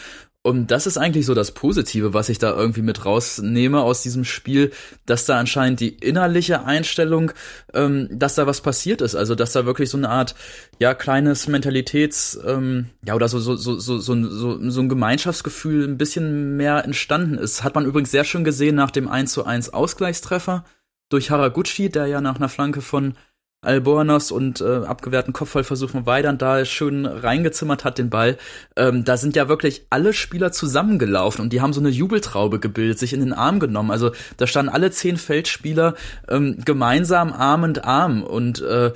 [0.42, 4.24] Und das ist eigentlich so das Positive, was ich da irgendwie mit rausnehme aus diesem
[4.24, 4.72] Spiel,
[5.06, 7.34] dass da anscheinend die innerliche Einstellung,
[7.74, 9.16] ähm, dass da was passiert ist.
[9.16, 10.36] Also dass da wirklich so eine Art,
[10.80, 15.86] ja, kleines Mentalitäts, ähm, ja, oder so, so, so, so, so, so, so ein Gemeinschaftsgefühl
[15.86, 17.64] ein bisschen mehr entstanden ist.
[17.66, 20.64] Hat man übrigens sehr schön gesehen nach dem 1 zu 1 Ausgleichstreffer
[21.10, 23.16] durch Haraguchi, der ja nach einer Flanke von
[23.62, 28.38] Albornoz und äh, abgewehrten Kopfballversuch von Weidand da schön reingezimmert hat, den Ball.
[28.78, 33.00] Ähm, da sind ja wirklich alle Spieler zusammengelaufen und die haben so eine Jubeltraube gebildet,
[33.00, 33.92] sich in den Arm genommen.
[33.92, 35.96] Also da standen alle zehn Feldspieler
[36.30, 38.94] ähm, gemeinsam Arm in Arm und äh,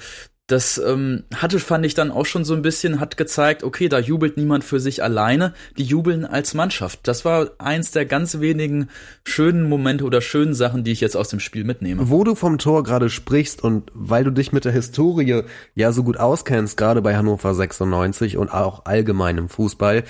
[0.48, 4.00] das ähm, hatte, fand ich dann auch schon so ein bisschen, hat gezeigt, okay, da
[4.00, 7.00] jubelt niemand für sich alleine, die jubeln als Mannschaft.
[7.04, 8.90] Das war eins der ganz wenigen
[9.24, 12.10] schönen Momente oder schönen Sachen, die ich jetzt aus dem Spiel mitnehme.
[12.10, 15.44] Wo du vom Tor gerade sprichst und weil du dich mit der Historie
[15.76, 20.04] ja so gut auskennst, gerade bei Hannover 96 und auch allgemein im Fußball,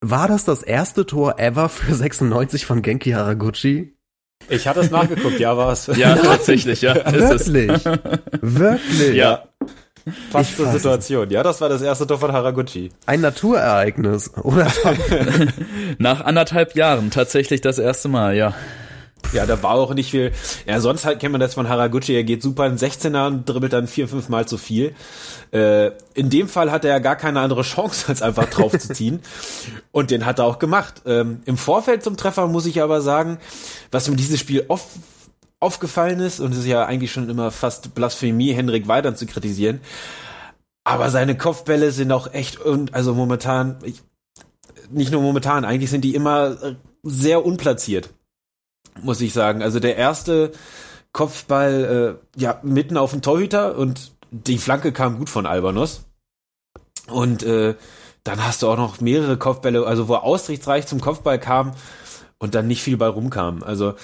[0.00, 3.95] war das das erste Tor ever für 96 von Genki Haraguchi?
[4.48, 5.86] Ich hatte es nachgeguckt, ja, war es.
[5.96, 6.94] Ja, tatsächlich, ja.
[6.94, 7.84] Wirklich?
[8.40, 9.14] Wirklich?
[9.14, 9.44] Ja.
[10.30, 11.30] Passt zur Situation.
[11.30, 12.90] Ja, das war das erste Tor von Haraguchi.
[13.06, 14.70] Ein Naturereignis, oder?
[15.98, 18.54] Nach anderthalb Jahren tatsächlich das erste Mal, ja.
[19.32, 20.32] Ja, da war auch nicht viel.
[20.66, 23.72] Ja, sonst halt kennt man das von Haraguchi, er geht super in 16er und dribbelt
[23.72, 24.94] dann vier, fünf Mal zu viel.
[25.52, 28.92] Äh, in dem Fall hat er ja gar keine andere Chance, als einfach drauf zu
[28.92, 29.20] ziehen.
[29.92, 31.02] Und den hat er auch gemacht.
[31.06, 33.38] Ähm, Im Vorfeld zum Treffer muss ich aber sagen,
[33.90, 34.86] was mir dieses Spiel oft
[35.58, 39.80] aufgefallen ist, und es ist ja eigentlich schon immer fast Blasphemie, Henrik Weidern zu kritisieren,
[40.84, 42.58] aber seine Kopfbälle sind auch echt,
[42.92, 44.02] also momentan, ich,
[44.90, 48.10] nicht nur momentan, eigentlich sind die immer sehr unplatziert
[49.02, 49.62] muss ich sagen.
[49.62, 50.52] Also der erste
[51.12, 56.04] Kopfball, äh, ja, mitten auf den Torhüter und die Flanke kam gut von Albanos.
[57.08, 57.74] Und äh,
[58.24, 61.72] dann hast du auch noch mehrere Kopfbälle, also wo aussichtsreich zum Kopfball kam
[62.38, 63.62] und dann nicht viel bei rumkam.
[63.62, 63.94] Also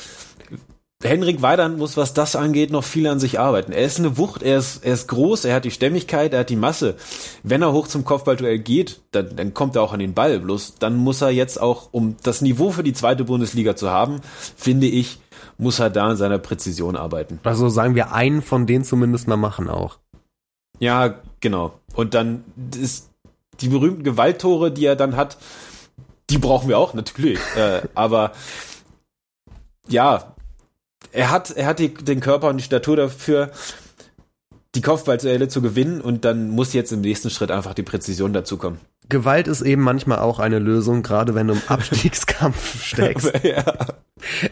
[1.02, 3.72] Henrik Weidand muss, was das angeht, noch viel an sich arbeiten.
[3.72, 6.50] Er ist eine Wucht, er ist, er ist groß, er hat die Stämmigkeit, er hat
[6.50, 6.96] die Masse.
[7.42, 10.38] Wenn er hoch zum Kopfballduell geht, dann, dann kommt er auch an den Ball.
[10.38, 14.20] Bloß dann muss er jetzt auch, um das Niveau für die zweite Bundesliga zu haben,
[14.56, 15.18] finde ich,
[15.58, 17.40] muss er da in seiner Präzision arbeiten.
[17.42, 19.98] Also sagen wir einen von denen zumindest mal machen auch.
[20.78, 21.78] Ja, genau.
[21.94, 22.44] Und dann
[22.80, 23.10] ist
[23.60, 25.36] die berühmten Gewalttore, die er dann hat,
[26.30, 27.38] die brauchen wir auch natürlich.
[27.56, 28.32] äh, aber
[29.88, 30.34] ja,
[31.10, 33.50] er hat, er hat die, den Körper und die Statur dafür,
[34.74, 38.80] die Kopfballduelle zu gewinnen und dann muss jetzt im nächsten Schritt einfach die Präzision dazukommen.
[39.08, 41.60] Gewalt ist eben manchmal auch eine Lösung, gerade wenn du im
[42.42, 43.32] Abstiegskampf steckst.
[43.44, 43.64] ja.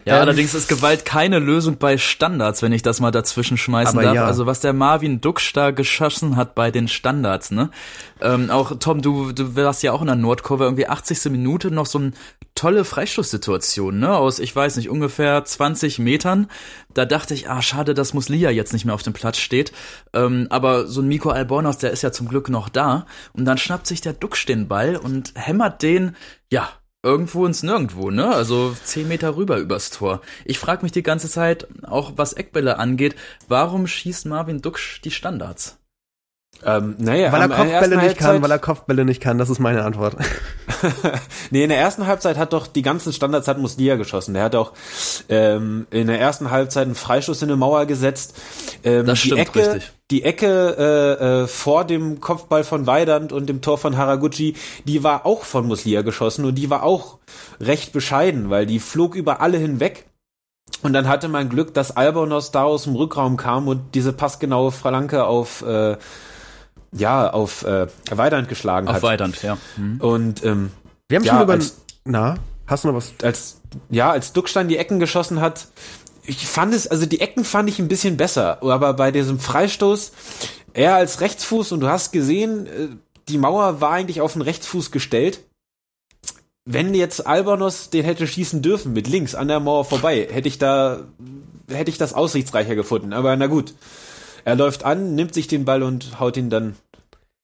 [0.04, 4.00] Ja, Ähm, allerdings ist Gewalt keine Lösung bei Standards, wenn ich das mal dazwischen schmeißen
[4.00, 4.14] darf.
[4.14, 4.26] ja.
[4.26, 7.70] Also was der Marvin Duksch da geschossen hat bei den Standards, ne?
[8.20, 11.26] Ähm, auch Tom, du, du warst ja auch in der Nordkurve, irgendwie 80.
[11.26, 12.12] Minute noch so eine
[12.56, 14.16] tolle Freistoßsituation, ne?
[14.16, 16.48] Aus, ich weiß nicht, ungefähr 20 Metern.
[16.92, 19.72] Da dachte ich, ah, schade, dass Muslia jetzt nicht mehr auf dem Platz steht.
[20.12, 23.06] Ähm, aber so ein Miko Albornoz, der ist ja zum Glück noch da.
[23.32, 26.16] Und dann schnappt sich der Duksch den Ball und hämmert den,
[26.50, 26.68] ja,
[27.02, 28.34] irgendwo ins Nirgendwo, ne?
[28.34, 30.20] Also zehn Meter rüber übers Tor.
[30.44, 33.16] Ich frage mich die ganze Zeit, auch was Eckbälle angeht,
[33.48, 35.79] warum schießt Marvin Duksch die Standards?
[36.64, 39.60] Ähm, naja, Weil er Kopfbälle nicht kann, Halbzeit- weil er Kopfbälle nicht kann, das ist
[39.60, 40.16] meine Antwort.
[41.50, 44.34] nee, in der ersten Halbzeit hat doch die ganzen Standards hat Muslia geschossen.
[44.34, 44.72] Der hat auch
[45.28, 48.36] ähm, in der ersten Halbzeit einen Freistoß in eine Mauer gesetzt.
[48.84, 49.92] Ähm, Das stimmt, die Ecke, richtig.
[50.10, 50.76] Die Ecke
[51.20, 55.44] äh, äh, vor dem Kopfball von Weidand und dem Tor von Haraguchi, die war auch
[55.44, 57.18] von Muslia geschossen und die war auch
[57.60, 60.06] recht bescheiden, weil die flog über alle hinweg.
[60.82, 64.72] Und dann hatte man Glück, dass Albonos da aus dem Rückraum kam und diese passgenaue
[64.72, 65.96] Flanke auf äh,
[66.92, 69.02] ja auf äh, Weidand geschlagen Auf hat.
[69.02, 69.56] Weidand, ja.
[69.76, 70.00] Hm.
[70.00, 70.70] Und ähm,
[71.08, 71.52] Wir haben Ja, schon über.
[71.54, 73.12] als- Na, hast du noch was?
[73.22, 75.68] als ja, als Duckstein die Ecken geschossen hat,
[76.24, 80.12] ich fand es, also die Ecken fand ich ein bisschen besser, aber bei diesem Freistoß,
[80.72, 82.88] er als Rechtsfuß und du hast gesehen, äh,
[83.28, 85.40] die Mauer war eigentlich auf den Rechtsfuß gestellt.
[86.64, 90.58] Wenn jetzt Albonos den hätte schießen dürfen mit links an der Mauer vorbei, hätte ich
[90.58, 91.00] da
[91.68, 93.74] hätte ich das aussichtsreicher gefunden, aber na gut.
[94.44, 96.76] Er läuft an, nimmt sich den Ball und haut ihn dann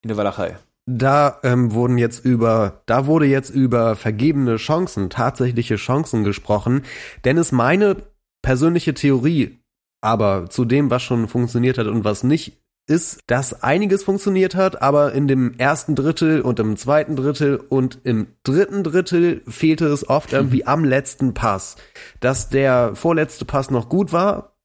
[0.02, 0.56] in die Walachei.
[0.88, 6.82] Da ähm, wurden jetzt über, da wurde jetzt über vergebene Chancen, tatsächliche Chancen gesprochen.
[7.24, 7.96] Denn es meine
[8.42, 9.58] persönliche Theorie,
[10.00, 14.80] aber zu dem, was schon funktioniert hat und was nicht, ist, dass einiges funktioniert hat,
[14.80, 20.08] aber in dem ersten Drittel und im zweiten Drittel und im dritten Drittel fehlte es
[20.08, 21.76] oft irgendwie am letzten Pass.
[22.20, 24.55] Dass der vorletzte Pass noch gut war,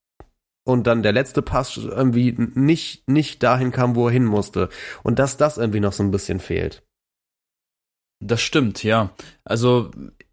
[0.64, 4.70] und dann der letzte Pass irgendwie nicht, nicht dahin kam, wo er hin musste.
[5.04, 6.84] Und dass das irgendwie noch so ein bisschen fehlt.
[8.20, 9.12] Das stimmt, ja.
[9.44, 9.92] Also,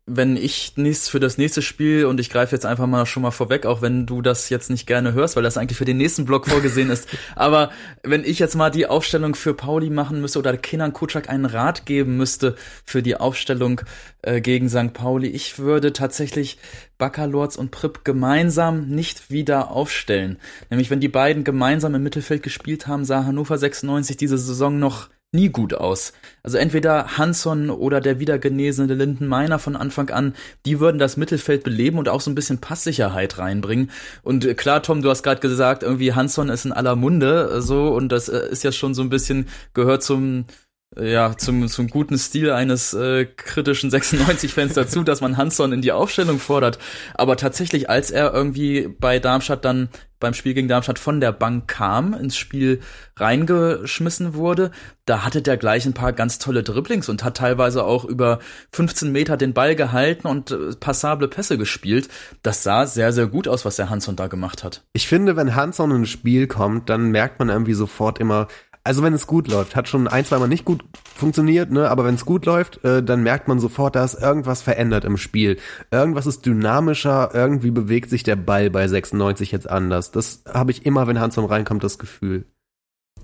[0.08, 3.30] wenn ich nichts für das nächste Spiel und ich greife jetzt einfach mal schon mal
[3.30, 6.24] vorweg, auch wenn du das jetzt nicht gerne hörst, weil das eigentlich für den nächsten
[6.24, 7.08] Block vorgesehen ist.
[7.36, 7.70] Aber
[8.02, 11.86] wenn ich jetzt mal die Aufstellung für Pauli machen müsste oder Kenan Kutschak einen Rat
[11.86, 13.82] geben müsste für die Aufstellung
[14.22, 14.94] äh, gegen St.
[14.94, 16.58] Pauli, ich würde tatsächlich
[16.96, 20.38] Baccalords und Pripp gemeinsam nicht wieder aufstellen.
[20.70, 25.08] Nämlich wenn die beiden gemeinsam im Mittelfeld gespielt haben, sah Hannover 96 diese Saison noch
[25.32, 26.12] nie gut aus.
[26.42, 31.16] Also entweder Hansson oder der wieder genesene Linden Meiner von Anfang an, die würden das
[31.16, 33.90] Mittelfeld beleben und auch so ein bisschen Passsicherheit reinbringen.
[34.22, 37.88] Und klar, Tom, du hast gerade gesagt, irgendwie Hansson ist in aller Munde äh, so
[37.94, 40.46] und das äh, ist ja schon so ein bisschen gehört zum
[40.96, 45.92] ja, zum, zum guten Stil eines äh, kritischen 96-Fans dazu, dass man Hansson in die
[45.92, 46.78] Aufstellung fordert.
[47.14, 51.68] Aber tatsächlich, als er irgendwie bei Darmstadt dann beim Spiel gegen Darmstadt von der Bank
[51.68, 52.80] kam, ins Spiel
[53.16, 54.72] reingeschmissen wurde,
[55.04, 58.40] da hatte der gleich ein paar ganz tolle Dribblings und hat teilweise auch über
[58.72, 62.08] 15 Meter den Ball gehalten und äh, passable Pässe gespielt.
[62.42, 64.82] Das sah sehr, sehr gut aus, was der Hansson da gemacht hat.
[64.92, 68.48] Ich finde, wenn Hansson ins Spiel kommt, dann merkt man irgendwie sofort immer,
[68.84, 72.04] also wenn es gut läuft, hat schon ein, zwei Mal nicht gut funktioniert, ne, aber
[72.04, 75.58] wenn es gut läuft, äh, dann merkt man sofort, da ist irgendwas verändert im Spiel.
[75.90, 80.10] Irgendwas ist dynamischer, irgendwie bewegt sich der Ball bei 96 jetzt anders.
[80.10, 82.46] Das habe ich immer, wenn Hansson reinkommt, das Gefühl.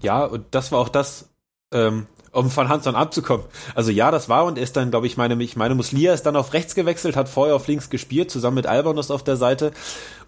[0.00, 1.30] Ja, und das war auch das,
[1.72, 3.46] ähm, um von Hansson abzukommen.
[3.74, 6.36] Also ja, das war und ist dann, glaube ich, meine, ich meine, Muslia ist dann
[6.36, 9.72] auf rechts gewechselt, hat vorher auf links gespielt, zusammen mit Albonos auf der Seite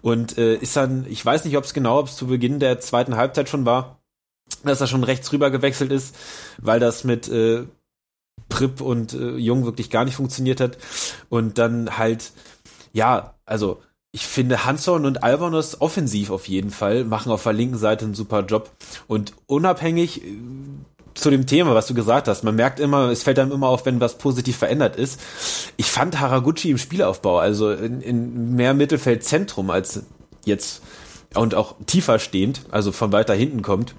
[0.01, 2.79] und äh, ist dann, ich weiß nicht, ob es genau, ob es zu Beginn der
[2.79, 3.96] zweiten Halbzeit schon war,
[4.63, 6.15] dass er schon rechts rüber gewechselt ist,
[6.59, 7.65] weil das mit äh,
[8.49, 10.77] Pripp und äh, Jung wirklich gar nicht funktioniert hat
[11.29, 12.31] und dann halt,
[12.93, 17.77] ja, also ich finde Hansson und Albonos offensiv auf jeden Fall machen auf der linken
[17.77, 18.71] Seite einen super Job
[19.07, 20.37] und unabhängig äh,
[21.13, 23.85] zu dem Thema, was du gesagt hast, man merkt immer, es fällt einem immer auf,
[23.85, 25.19] wenn was positiv verändert ist.
[25.75, 30.03] Ich fand Haraguchi im Spielaufbau, also in, in mehr Mittelfeldzentrum als
[30.45, 30.83] jetzt
[31.35, 33.95] und auch tiefer stehend, also von weiter hinten kommt,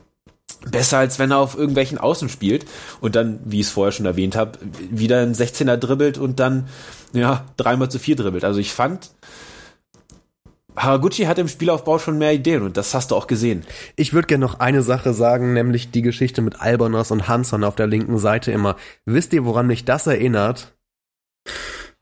[0.71, 2.67] besser als wenn er auf irgendwelchen Außen spielt
[3.01, 4.59] und dann, wie ich es vorher schon erwähnt habe,
[4.91, 6.69] wieder ein 16er dribbelt und dann
[7.13, 8.45] ja dreimal zu vier dribbelt.
[8.45, 9.11] Also ich fand
[10.79, 13.65] Haraguchi hat im Spielaufbau schon mehr Ideen und das hast du auch gesehen.
[13.97, 17.75] Ich würde gerne noch eine Sache sagen, nämlich die Geschichte mit Albonos und Hansson auf
[17.75, 18.77] der linken Seite immer.
[19.05, 20.73] Wisst ihr, woran mich das erinnert?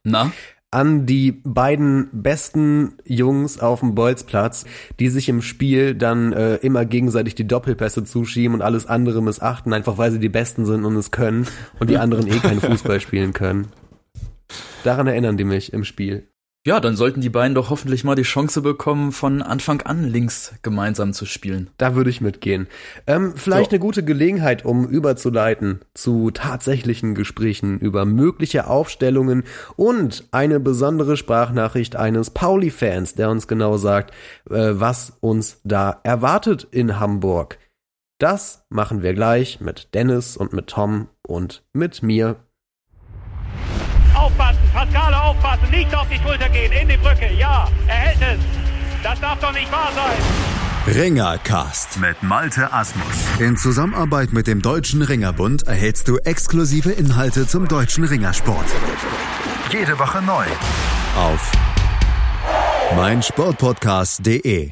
[0.03, 0.31] Na?
[0.77, 4.65] An die beiden besten Jungs auf dem Bolzplatz,
[4.99, 9.73] die sich im Spiel dann äh, immer gegenseitig die Doppelpässe zuschieben und alles andere missachten,
[9.73, 11.47] einfach weil sie die Besten sind und es können
[11.79, 13.69] und die anderen eh keinen Fußball spielen können.
[14.83, 16.27] Daran erinnern die mich im Spiel.
[16.67, 20.53] Ja, dann sollten die beiden doch hoffentlich mal die Chance bekommen, von Anfang an links
[20.63, 21.69] gemeinsam zu spielen.
[21.77, 22.67] Da würde ich mitgehen.
[23.07, 23.75] Ähm, vielleicht So.
[23.75, 29.45] eine gute Gelegenheit, um überzuleiten zu tatsächlichen Gesprächen über mögliche Aufstellungen
[29.77, 34.11] und eine besondere Sprachnachricht eines Pauli-Fans, der uns genau sagt,
[34.49, 37.59] äh, was uns da erwartet in Hamburg.
[38.19, 42.35] Das machen wir gleich mit Dennis und mit Tom und mit mir.
[44.17, 48.39] Aufpassen, Pascale aufpassen, nicht auf die Schulter gehen, in die Brücke, ja, er hält es.
[49.03, 50.95] Das darf doch nicht wahr sein.
[50.95, 53.05] Ringercast mit Malte Asmus.
[53.39, 58.65] In Zusammenarbeit mit dem Deutschen Ringerbund erhältst du exklusive Inhalte zum deutschen Ringersport.
[59.71, 60.45] Jede Woche neu.
[61.17, 61.51] Auf
[62.95, 64.71] meinsportpodcast.de.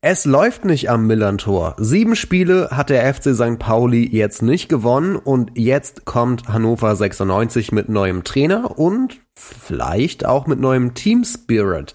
[0.00, 1.74] Es läuft nicht am Millantor.
[1.76, 3.58] Sieben Spiele hat der FC St.
[3.58, 10.46] Pauli jetzt nicht gewonnen und jetzt kommt Hannover 96 mit neuem Trainer und vielleicht auch
[10.46, 11.94] mit neuem Team Spirit.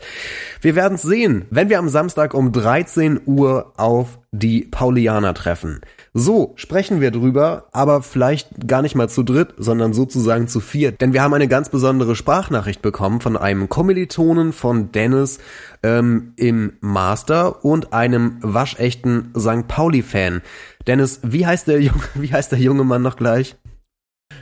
[0.62, 5.82] Wir werden es sehen, wenn wir am Samstag um 13 Uhr auf die Paulianer treffen.
[6.14, 11.02] So sprechen wir drüber, aber vielleicht gar nicht mal zu dritt, sondern sozusagen zu viert.
[11.02, 15.40] Denn wir haben eine ganz besondere Sprachnachricht bekommen von einem Kommilitonen von Dennis
[15.84, 19.68] ähm, im Master und einem waschechten St.
[19.68, 20.42] Pauli-Fan.
[20.88, 23.56] Dennis, wie heißt der junge, wie heißt der junge Mann noch gleich?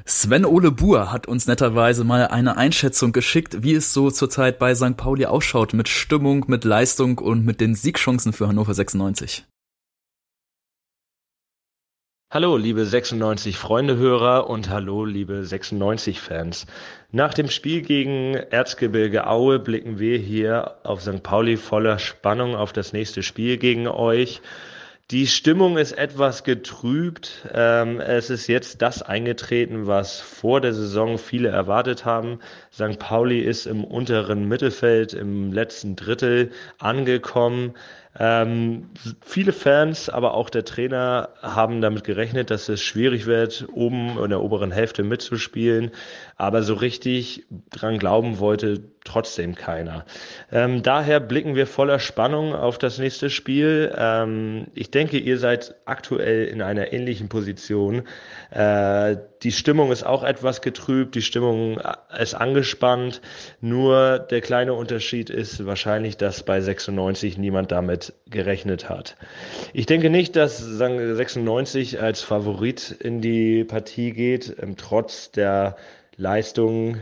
[0.05, 4.73] Sven Ole Buhr hat uns netterweise mal eine Einschätzung geschickt, wie es so zurzeit bei
[4.73, 4.97] St.
[4.97, 9.45] Pauli ausschaut mit Stimmung, mit Leistung und mit den Siegchancen für Hannover 96.
[12.33, 16.65] Hallo, liebe 96 Freunde-Hörer und hallo, liebe 96-Fans.
[17.11, 21.21] Nach dem Spiel gegen Erzgebirge Aue blicken wir hier auf St.
[21.21, 24.41] Pauli voller Spannung auf das nächste Spiel gegen euch.
[25.11, 27.45] Die Stimmung ist etwas getrübt.
[27.53, 32.39] Ähm, es ist jetzt das eingetreten, was vor der Saison viele erwartet haben.
[32.71, 32.97] St.
[32.97, 37.73] Pauli ist im unteren Mittelfeld, im letzten Drittel angekommen.
[38.17, 44.17] Ähm, viele Fans, aber auch der Trainer haben damit gerechnet, dass es schwierig wird, oben
[44.17, 45.91] in der oberen Hälfte mitzuspielen.
[46.41, 50.05] Aber so richtig dran glauben wollte trotzdem keiner.
[50.51, 53.93] Ähm, daher blicken wir voller Spannung auf das nächste Spiel.
[53.95, 58.07] Ähm, ich denke, ihr seid aktuell in einer ähnlichen Position.
[58.49, 61.79] Äh, die Stimmung ist auch etwas getrübt, die Stimmung
[62.19, 63.21] ist angespannt.
[63.59, 69.15] Nur der kleine Unterschied ist wahrscheinlich, dass bei 96 niemand damit gerechnet hat.
[69.73, 75.75] Ich denke nicht, dass 96 als Favorit in die Partie geht, ähm, trotz der
[76.17, 76.97] Leistung,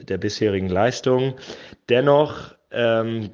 [0.00, 1.34] der bisherigen Leistung.
[1.88, 3.30] Dennoch ähm,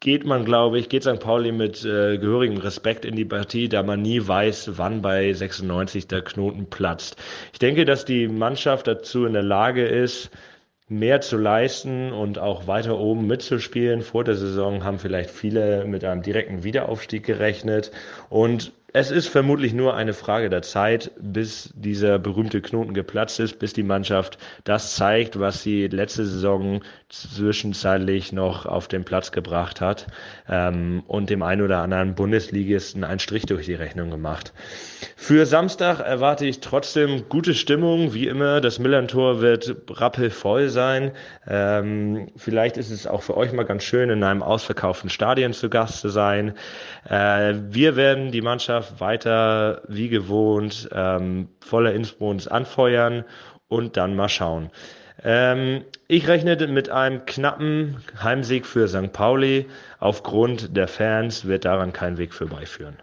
[0.00, 1.20] geht man, glaube ich, geht St.
[1.20, 6.08] Pauli mit äh, gehörigem Respekt in die Partie, da man nie weiß, wann bei 96
[6.08, 7.16] der Knoten platzt.
[7.52, 10.30] Ich denke, dass die Mannschaft dazu in der Lage ist,
[10.88, 14.02] mehr zu leisten und auch weiter oben mitzuspielen.
[14.02, 17.92] Vor der Saison haben vielleicht viele mit einem direkten Wiederaufstieg gerechnet
[18.28, 23.58] und es ist vermutlich nur eine Frage der Zeit, bis dieser berühmte Knoten geplatzt ist,
[23.58, 29.80] bis die Mannschaft das zeigt, was sie letzte Saison zwischenzeitlich noch auf den Platz gebracht
[29.80, 30.06] hat
[30.48, 34.52] ähm, und dem einen oder anderen Bundesligisten einen Strich durch die Rechnung gemacht.
[35.16, 38.60] Für Samstag erwarte ich trotzdem gute Stimmung, wie immer.
[38.60, 41.12] Das Millantor wird rappelvoll sein.
[41.46, 45.68] Ähm, vielleicht ist es auch für euch mal ganz schön, in einem ausverkauften Stadion zu
[45.68, 46.54] Gast zu sein.
[47.08, 53.24] Äh, wir werden die Mannschaft weiter wie gewohnt ähm, voller Inbrunst anfeuern
[53.68, 54.70] und dann mal schauen.
[55.22, 59.12] Ähm, ich rechne mit einem knappen Heimsieg für St.
[59.12, 59.66] Pauli.
[59.98, 62.96] Aufgrund der Fans wird daran kein Weg vorbeiführen.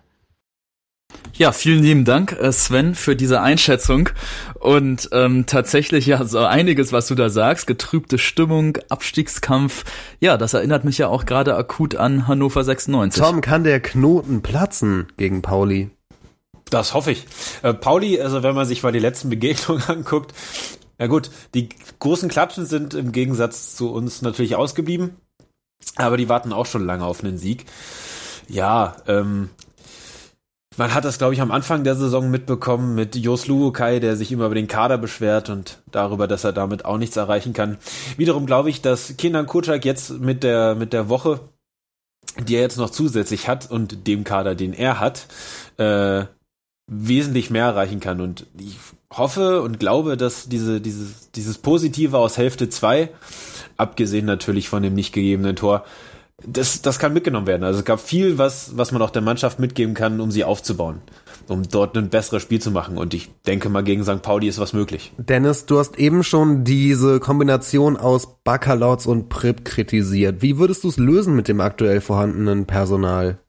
[1.37, 4.09] Ja, vielen lieben Dank, äh, Sven, für diese Einschätzung.
[4.55, 9.85] Und ähm, tatsächlich ja so einiges, was du da sagst, getrübte Stimmung, Abstiegskampf.
[10.19, 13.21] Ja, das erinnert mich ja auch gerade akut an Hannover 96.
[13.21, 15.91] Tom, kann der Knoten platzen gegen Pauli?
[16.71, 17.27] Das hoffe ich.
[17.61, 20.33] Äh, Pauli, also wenn man sich mal die letzten Begegnungen anguckt,
[20.97, 25.17] na gut, die großen Klatschen sind im Gegensatz zu uns natürlich ausgeblieben,
[25.95, 27.65] aber die warten auch schon lange auf einen Sieg.
[28.47, 29.51] Ja, ähm,
[30.77, 34.31] man hat das, glaube ich, am Anfang der Saison mitbekommen mit Jos Luukai, der sich
[34.31, 37.77] immer über den Kader beschwert und darüber, dass er damit auch nichts erreichen kann.
[38.15, 41.39] Wiederum glaube ich, dass Kinan Kutschak jetzt mit der, mit der Woche,
[42.39, 45.27] die er jetzt noch zusätzlich hat und dem Kader, den er hat,
[45.77, 46.25] äh,
[46.89, 48.21] wesentlich mehr erreichen kann.
[48.21, 48.77] Und ich
[49.11, 53.09] hoffe und glaube, dass diese, dieses, dieses Positive aus Hälfte 2,
[53.77, 55.85] abgesehen natürlich von dem nicht gegebenen Tor,
[56.45, 57.63] das, das kann mitgenommen werden.
[57.63, 61.01] Also es gab viel, was, was man auch der Mannschaft mitgeben kann, um sie aufzubauen.
[61.47, 62.97] um dort ein besseres Spiel zu machen.
[62.97, 64.21] Und ich denke mal, gegen St.
[64.21, 65.13] Pauli ist was möglich.
[65.17, 70.41] Dennis, du hast eben schon diese Kombination aus Baccalords und Prip kritisiert.
[70.41, 73.39] Wie würdest du es lösen mit dem aktuell vorhandenen Personal?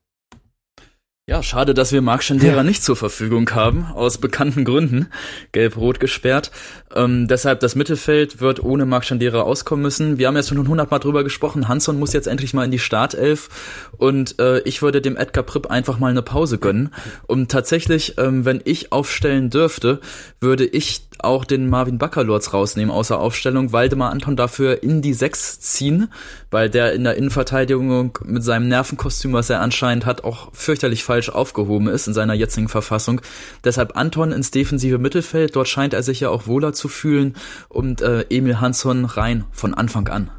[1.28, 2.62] Ja, schade, dass wir Marc Schendera ja.
[2.62, 5.08] nicht zur Verfügung haben, aus bekannten Gründen,
[5.52, 6.50] gelb-rot gesperrt.
[6.94, 10.16] Ähm, deshalb, das Mittelfeld wird ohne Marc Schendera auskommen müssen.
[10.16, 13.50] Wir haben jetzt schon hundertmal drüber gesprochen, Hansson muss jetzt endlich mal in die Startelf
[13.98, 16.94] und äh, ich würde dem Edgar Pripp einfach mal eine Pause gönnen.
[17.26, 20.00] Und tatsächlich, ähm, wenn ich aufstellen dürfte,
[20.40, 25.60] würde ich auch den Marvin Baccalords rausnehmen außer Aufstellung, Waldemar Anton dafür in die Sechs
[25.60, 26.08] ziehen,
[26.50, 31.28] weil der in der Innenverteidigung mit seinem Nervenkostüm, was er anscheinend hat, auch fürchterlich falsch
[31.28, 33.20] aufgehoben ist in seiner jetzigen Verfassung.
[33.64, 37.34] Deshalb Anton ins defensive Mittelfeld, dort scheint er sich ja auch wohler zu fühlen
[37.68, 40.30] und äh, Emil Hansson rein von Anfang an.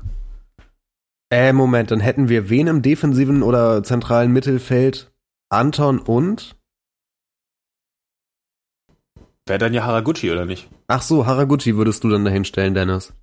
[1.32, 5.12] Äh, Moment, dann hätten wir wen im defensiven oder zentralen Mittelfeld?
[5.50, 6.59] Anton und?
[9.50, 10.70] Wäre dann ja Haraguchi, oder nicht?
[10.88, 13.14] Ach so, Haraguchi würdest du dann dahin stellen, Dennis.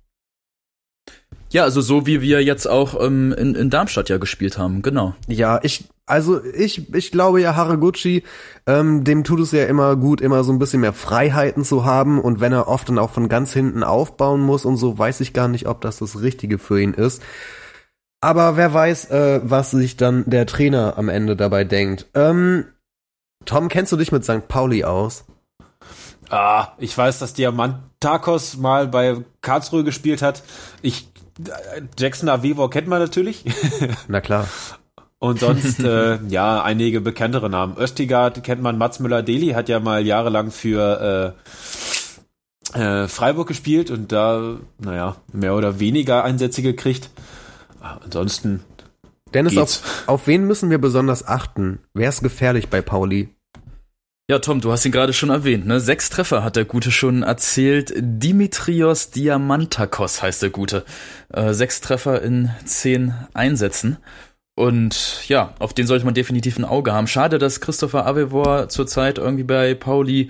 [1.49, 5.15] Ja, also so wie wir jetzt auch ähm, in, in Darmstadt ja gespielt haben, genau.
[5.27, 8.23] Ja, ich, also ich, ich glaube ja, Haraguchi,
[8.65, 12.19] ähm, dem tut es ja immer gut, immer so ein bisschen mehr Freiheiten zu haben
[12.19, 15.31] und wenn er oft dann auch von ganz hinten aufbauen muss und so, weiß ich
[15.31, 17.23] gar nicht, ob das das Richtige für ihn ist.
[18.19, 22.07] Aber wer weiß, äh, was sich dann der Trainer am Ende dabei denkt.
[22.13, 22.65] Ähm,
[23.45, 24.49] Tom, kennst du dich mit St.
[24.49, 25.23] Pauli aus?
[26.29, 30.43] Ah, ich weiß, dass Diamantakos mal bei Karlsruhe gespielt hat.
[30.81, 31.07] Ich
[31.97, 33.43] Jackson Avivor kennt man natürlich.
[34.07, 34.47] Na klar.
[35.19, 37.77] Und sonst, äh, ja, einige bekanntere Namen.
[37.77, 41.35] Östigard kennt man, Mats Müller-Deli hat ja mal jahrelang für
[42.73, 47.09] äh, äh, Freiburg gespielt und da, naja, mehr oder weniger Einsätze gekriegt.
[47.81, 48.63] Ah, ansonsten.
[49.33, 51.79] Dennis, auf, auf wen müssen wir besonders achten?
[51.93, 53.29] Wer ist gefährlich bei Pauli?
[54.29, 55.79] Ja, Tom, du hast ihn gerade schon erwähnt, ne?
[55.79, 57.93] Sechs Treffer hat der Gute schon erzählt.
[57.95, 60.83] Dimitrios Diamantakos heißt der Gute.
[61.31, 63.95] Äh, sechs Treffer in zehn Einsätzen.
[64.53, 67.07] Und ja, auf den sollte man definitiv ein Auge haben.
[67.07, 70.29] Schade, dass Christopher Avevor zurzeit irgendwie bei Pauli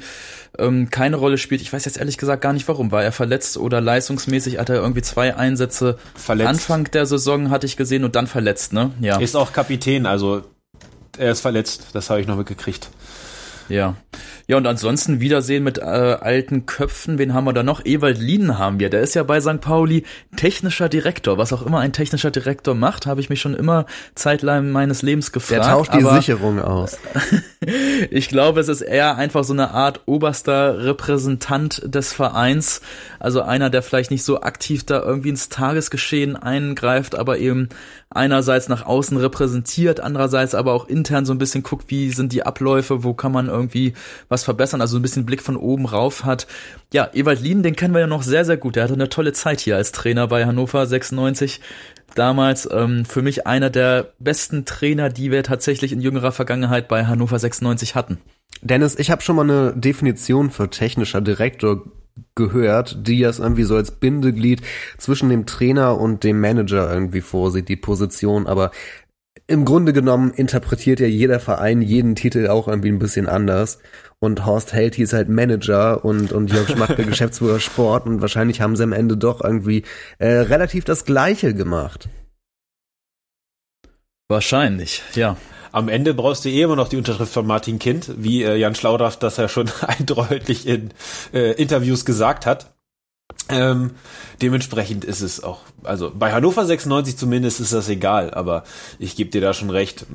[0.59, 1.61] ähm, keine Rolle spielt.
[1.61, 2.91] Ich weiß jetzt ehrlich gesagt gar nicht warum.
[2.91, 6.49] War er verletzt oder leistungsmäßig hat er irgendwie zwei Einsätze verletzt.
[6.49, 8.91] Anfang der Saison hatte ich gesehen und dann verletzt, ne?
[9.01, 9.17] Ja.
[9.17, 10.43] Ist auch Kapitän, also
[11.17, 12.91] er ist verletzt, das habe ich noch mitgekriegt.
[13.69, 13.95] Ja.
[14.47, 17.17] Ja, und ansonsten Wiedersehen mit äh, alten Köpfen.
[17.17, 17.85] Wen haben wir da noch?
[17.85, 18.89] Ewald Lienen haben wir.
[18.89, 19.59] Der ist ja bei St.
[19.59, 20.05] Pauli
[20.37, 21.37] technischer Direktor.
[21.37, 25.33] Was auch immer ein technischer Direktor macht, habe ich mich schon immer zeitlang meines Lebens
[25.33, 25.65] gefragt.
[25.65, 26.97] Der tauscht die Sicherung aus.
[28.09, 32.81] ich glaube, es ist eher einfach so eine Art oberster Repräsentant des Vereins.
[33.19, 37.69] Also einer, der vielleicht nicht so aktiv da irgendwie ins Tagesgeschehen eingreift, aber eben
[38.09, 42.43] einerseits nach außen repräsentiert, andererseits aber auch intern so ein bisschen guckt, wie sind die
[42.43, 43.93] Abläufe, wo kann man irgendwie
[44.29, 46.47] was verbessern, also ein bisschen Blick von oben rauf hat.
[46.93, 48.75] Ja, Ewald Lien, den kennen wir ja noch sehr, sehr gut.
[48.75, 51.61] Der hatte eine tolle Zeit hier als Trainer bei Hannover 96
[52.15, 57.05] damals ähm, für mich einer der besten Trainer, die wir tatsächlich in jüngerer Vergangenheit bei
[57.05, 58.19] Hannover 96 hatten.
[58.61, 61.83] Dennis, ich habe schon mal eine Definition für technischer Direktor
[62.35, 64.61] gehört, die das irgendwie so als Bindeglied
[64.97, 68.47] zwischen dem Trainer und dem Manager irgendwie vorsieht, die Position.
[68.47, 68.71] Aber
[69.47, 73.79] im Grunde genommen interpretiert ja jeder Verein jeden Titel auch irgendwie ein bisschen anders.
[74.19, 78.61] Und Horst Held hieß halt Manager und, und Jörg Schmack der Geschäftsführer Sport und wahrscheinlich
[78.61, 79.83] haben sie am Ende doch irgendwie
[80.17, 82.09] äh, relativ das Gleiche gemacht.
[84.27, 85.37] Wahrscheinlich, ja.
[85.71, 88.75] Am Ende brauchst du eh immer noch die Unterschrift von Martin Kind, wie äh, Jan
[88.75, 90.91] Schlaudraff das ja schon eindeutig in
[91.33, 92.71] äh, Interviews gesagt hat.
[93.49, 93.91] Ähm,
[94.41, 98.63] dementsprechend ist es auch, also bei Hannover 96 zumindest ist das egal, aber
[98.99, 100.05] ich gebe dir da schon recht.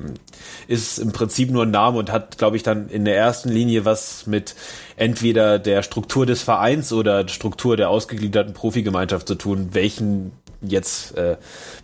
[0.68, 3.84] Ist im Prinzip nur ein Name und hat, glaube ich, dann in der ersten Linie
[3.84, 4.54] was mit
[4.96, 10.32] entweder der Struktur des Vereins oder der Struktur der ausgegliederten Profigemeinschaft zu tun, welchen
[10.62, 11.36] jetzt, äh,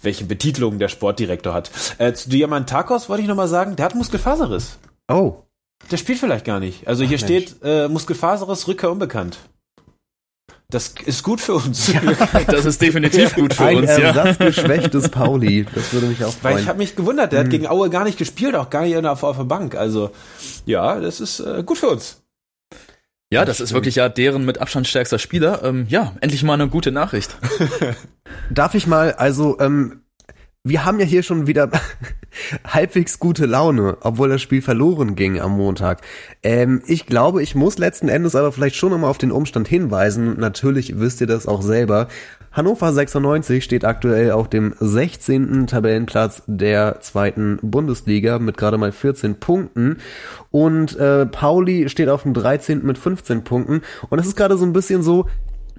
[0.02, 1.70] welche Betitelung der Sportdirektor hat.
[1.98, 4.78] Äh, zu Diamantakos wollte ich nochmal sagen, der hat Muskelfaserriss.
[5.08, 5.42] Oh.
[5.90, 6.86] Der spielt vielleicht gar nicht.
[6.86, 9.38] Also hier Ach, steht äh, Muskelfaserriss, Rückkehr unbekannt.
[10.70, 11.90] Das ist gut für uns.
[11.90, 12.00] Ja,
[12.46, 13.90] das ist definitiv gut für Ein uns.
[13.90, 15.66] Ein ersatzgeschwächtes Pauli.
[15.74, 16.56] Das würde mich auch freuen.
[16.56, 17.46] Weil ich habe mich gewundert, der hm.
[17.46, 19.74] hat gegen Aue gar nicht gespielt, auch gar nicht auf, auf der Bank.
[19.74, 20.10] Also
[20.66, 22.22] ja, das ist äh, gut für uns.
[23.30, 25.62] Ja, das, das ist wirklich ja deren mit Abstand stärkster Spieler.
[25.62, 27.36] Ähm, ja, endlich mal eine gute Nachricht.
[28.50, 30.00] Darf ich mal, also ähm,
[30.64, 31.70] wir haben ja hier schon wieder
[32.66, 36.00] halbwegs gute Laune, obwohl das Spiel verloren ging am Montag.
[36.42, 40.38] Ähm, ich glaube, ich muss letzten Endes aber vielleicht schon nochmal auf den Umstand hinweisen.
[40.38, 42.08] Natürlich wisst ihr das auch selber.
[42.50, 45.66] Hannover 96 steht aktuell auf dem 16.
[45.66, 49.98] Tabellenplatz der zweiten Bundesliga mit gerade mal 14 Punkten
[50.50, 52.84] und äh, Pauli steht auf dem 13.
[52.84, 55.26] mit 15 Punkten und es ist gerade so ein bisschen so,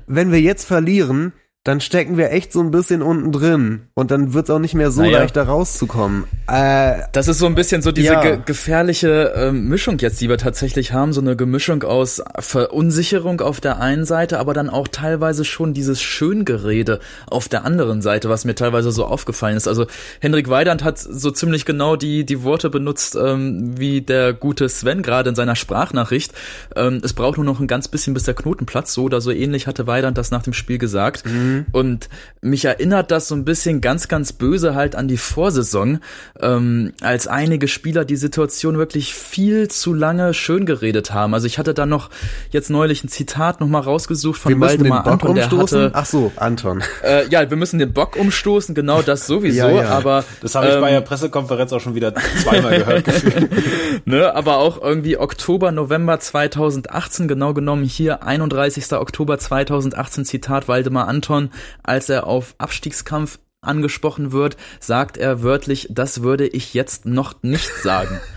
[0.05, 1.33] wenn wir jetzt verlieren,
[1.65, 4.91] dann stecken wir echt so ein bisschen unten drin und dann wird's auch nicht mehr
[4.91, 5.19] so naja.
[5.19, 6.23] leicht da rauszukommen.
[6.47, 8.21] Äh, das ist so ein bisschen so diese ja.
[8.21, 13.59] ge gefährliche äh, Mischung jetzt, die wir tatsächlich haben, so eine Gemischung aus Verunsicherung auf
[13.59, 18.45] der einen Seite, aber dann auch teilweise schon dieses Schöngerede auf der anderen Seite, was
[18.45, 19.67] mir teilweise so aufgefallen ist.
[19.67, 19.85] Also
[20.21, 25.01] Henrik Weidand hat so ziemlich genau die die Worte benutzt, ähm, wie der gute Sven
[25.01, 26.31] gerade in seiner Sprachnachricht.
[26.77, 28.93] Ähm, es braucht nur noch ein ganz bisschen, bis der Knoten platzt.
[28.93, 31.25] So oder so ähnlich hatte Weidand das nach dem Spiel gesagt.
[31.25, 31.48] Mhm.
[31.49, 31.65] Mhm.
[31.71, 32.09] Und
[32.41, 35.99] mich erinnert das so ein bisschen ganz, ganz böse halt an die Vorsaison,
[36.41, 41.33] ähm, als einige Spieler die Situation wirklich viel zu lange schön geredet haben.
[41.33, 42.09] Also ich hatte da noch
[42.51, 45.77] jetzt neulich ein Zitat nochmal rausgesucht von wir Waldemar den Bock Anton, umstoßen?
[45.79, 45.95] der hatte.
[45.95, 46.83] Ach so, Anton.
[47.03, 49.89] Äh, ja, wir müssen den Bock umstoßen, genau das sowieso, ja, ja.
[49.89, 50.23] aber.
[50.41, 53.49] Das habe ich ähm, bei der Pressekonferenz auch schon wieder zweimal gehört gefühlt.
[54.05, 58.93] ne, aber auch irgendwie Oktober, November 2018, genau genommen hier 31.
[58.93, 61.51] Oktober 2018, Zitat Waldemar Anton Anton,
[61.83, 67.71] als er auf Abstiegskampf angesprochen wird, sagt er wörtlich, das würde ich jetzt noch nicht
[67.81, 68.19] sagen.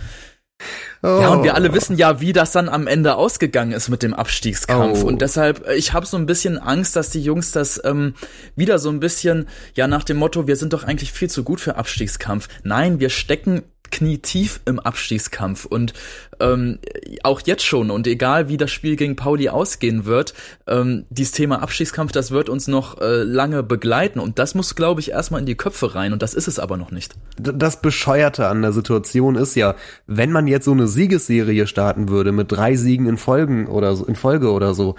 [1.05, 1.19] Oh.
[1.21, 4.15] Ja, und wir alle wissen ja, wie das dann am Ende ausgegangen ist mit dem
[4.15, 5.03] Abstiegskampf.
[5.03, 5.09] Oh.
[5.09, 8.15] Und deshalb, äh, ich habe so ein bisschen Angst, dass die Jungs das ähm,
[8.55, 11.61] wieder so ein bisschen, ja, nach dem Motto, wir sind doch eigentlich viel zu gut
[11.61, 12.47] für Abstiegskampf.
[12.63, 15.64] Nein, wir stecken knietief im Abstiegskampf.
[15.64, 15.93] Und
[16.40, 16.80] ähm,
[17.22, 20.34] auch jetzt schon und egal wie das Spiel gegen Pauli ausgehen wird,
[20.66, 24.18] ähm, dieses Thema Abstiegskampf, das wird uns noch äh, lange begleiten.
[24.18, 26.12] Und das muss, glaube ich, erstmal in die Köpfe rein.
[26.12, 27.14] Und das ist es aber noch nicht.
[27.38, 29.76] Das Bescheuerte an der Situation ist ja,
[30.07, 34.05] wenn man jetzt so eine Siegesserie starten würde mit drei Siegen in Folgen oder so,
[34.07, 34.97] in Folge oder so,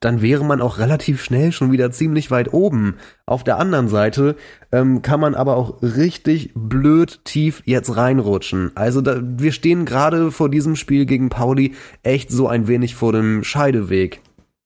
[0.00, 2.96] dann wäre man auch relativ schnell schon wieder ziemlich weit oben.
[3.24, 4.36] Auf der anderen Seite
[4.72, 8.72] ähm, kann man aber auch richtig blöd tief jetzt reinrutschen.
[8.74, 13.12] Also da, wir stehen gerade vor diesem Spiel gegen Pauli echt so ein wenig vor
[13.12, 14.20] dem Scheideweg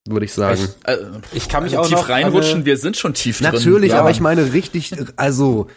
[0.09, 0.61] würde ich sagen.
[0.63, 0.99] Ich, äh,
[1.33, 3.53] ich kann mich also auch tief reinrutschen, wir sind schon tief drin.
[3.53, 4.01] Natürlich, ja.
[4.01, 5.69] aber ich meine richtig, also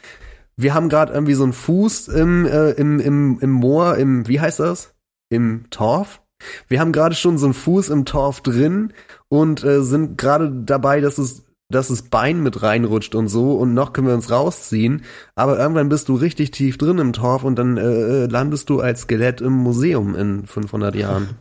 [0.55, 4.39] wir haben gerade irgendwie so einen Fuß im, äh, im, im, im Moor, im, wie
[4.39, 4.93] heißt das?
[5.29, 6.21] Im Torf?
[6.67, 8.93] Wir haben gerade schon so einen Fuß im Torf drin
[9.33, 13.73] und äh, sind gerade dabei, dass es dass das Bein mit reinrutscht und so und
[13.73, 15.03] noch können wir uns rausziehen,
[15.33, 18.79] aber irgendwann bist du richtig tief drin im Torf und dann äh, äh landest du
[18.79, 21.29] als Skelett im Museum in 500 Jahren.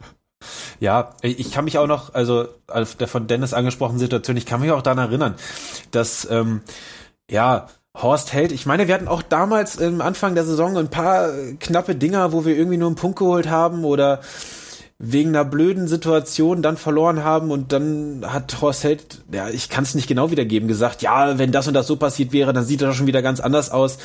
[0.81, 2.49] Ja, ich kann mich auch noch, also
[2.99, 5.37] der von Dennis angesprochenen Situation, ich kann mich auch daran erinnern,
[5.93, 6.63] dass ähm,
[7.31, 11.31] ja Horst Held, ich meine, wir hatten auch damals im Anfang der Saison ein paar
[11.61, 14.21] knappe Dinger, wo wir irgendwie nur einen Punkt geholt haben oder
[15.05, 19.83] wegen einer blöden Situation dann verloren haben und dann hat Horst Held, ja, ich kann
[19.83, 22.83] es nicht genau wiedergeben, gesagt, ja, wenn das und das so passiert wäre, dann sieht
[22.83, 23.99] er schon wieder ganz anders aus.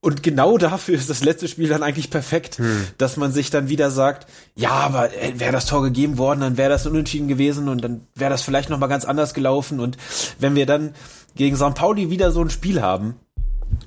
[0.00, 2.86] Und genau dafür ist das letzte Spiel dann eigentlich perfekt, hm.
[2.96, 6.56] dass man sich dann wieder sagt, ja, aber äh, wäre das Tor gegeben worden, dann
[6.56, 9.96] wäre das unentschieden gewesen und dann wäre das vielleicht noch mal ganz anders gelaufen und
[10.38, 10.94] wenn wir dann
[11.34, 11.74] gegen St.
[11.74, 13.16] Pauli wieder so ein Spiel haben,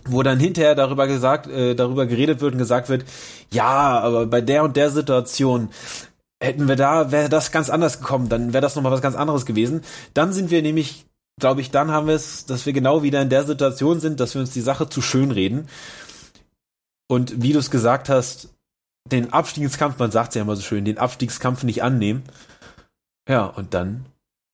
[0.06, 3.06] wo dann hinterher darüber gesagt, äh, darüber geredet wird und gesagt wird,
[3.52, 5.70] ja, aber bei der und der Situation
[6.42, 9.46] hätten wir da, wäre das ganz anders gekommen, dann wäre das nochmal was ganz anderes
[9.46, 9.82] gewesen.
[10.14, 11.06] Dann sind wir nämlich,
[11.40, 14.36] glaube ich, dann haben wir es, dass wir genau wieder in der Situation sind, dass
[14.36, 15.68] wir uns die Sache zu schön reden.
[17.08, 18.50] Und wie du es gesagt hast,
[19.12, 22.24] den Abstiegskampf, man sagt es ja immer so schön, den Abstiegskampf nicht annehmen.
[23.28, 24.06] Ja, und dann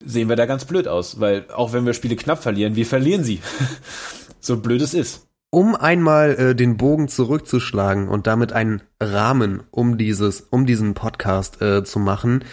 [0.04, 3.24] sehen wir da ganz blöd aus, weil auch wenn wir Spiele knapp verlieren, wir verlieren
[3.24, 3.42] sie.
[4.46, 5.28] so blöd es ist.
[5.50, 11.62] Um einmal äh, den Bogen zurückzuschlagen und damit einen Rahmen um dieses, um diesen Podcast
[11.62, 12.44] äh, zu machen,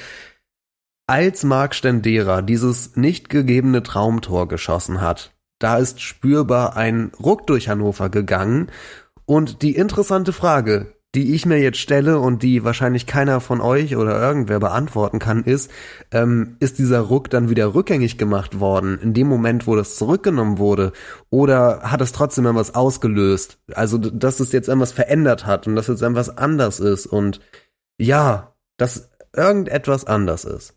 [1.06, 7.68] als Marc Stendera dieses nicht gegebene Traumtor geschossen hat, da ist spürbar ein Ruck durch
[7.68, 8.70] Hannover gegangen
[9.24, 13.96] und die interessante Frage, die ich mir jetzt stelle und die wahrscheinlich keiner von euch
[13.96, 15.70] oder irgendwer beantworten kann, ist,
[16.12, 20.58] ähm, ist dieser Ruck dann wieder rückgängig gemacht worden in dem Moment, wo das zurückgenommen
[20.58, 20.92] wurde?
[21.28, 23.58] Oder hat es trotzdem irgendwas ausgelöst?
[23.74, 27.40] Also, dass es jetzt irgendwas verändert hat und dass jetzt irgendwas anders ist und
[27.98, 30.74] ja, dass irgendetwas anders ist.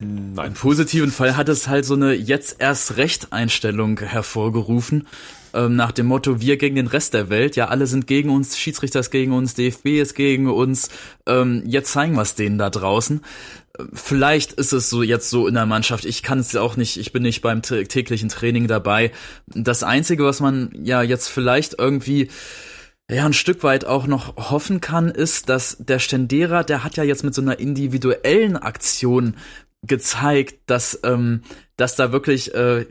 [0.00, 5.06] Im positiven Fall hat es halt so eine jetzt erst recht Einstellung hervorgerufen
[5.54, 8.58] ähm, nach dem Motto, wir gegen den Rest der Welt, ja, alle sind gegen uns,
[8.58, 10.90] Schiedsrichter ist gegen uns, DFB ist gegen uns,
[11.26, 13.20] ähm, jetzt zeigen wir es denen da draußen.
[13.92, 16.04] Vielleicht ist es so jetzt so in der Mannschaft.
[16.04, 19.10] Ich kann es auch nicht, ich bin nicht beim täglichen Training dabei.
[19.46, 22.28] Das Einzige, was man ja jetzt vielleicht irgendwie
[23.10, 27.04] ja, ein Stück weit auch noch hoffen kann, ist, dass der Stendera, der hat ja
[27.04, 29.34] jetzt mit so einer individuellen Aktion
[29.82, 31.42] gezeigt, dass, ähm,
[31.76, 32.86] dass da wirklich äh,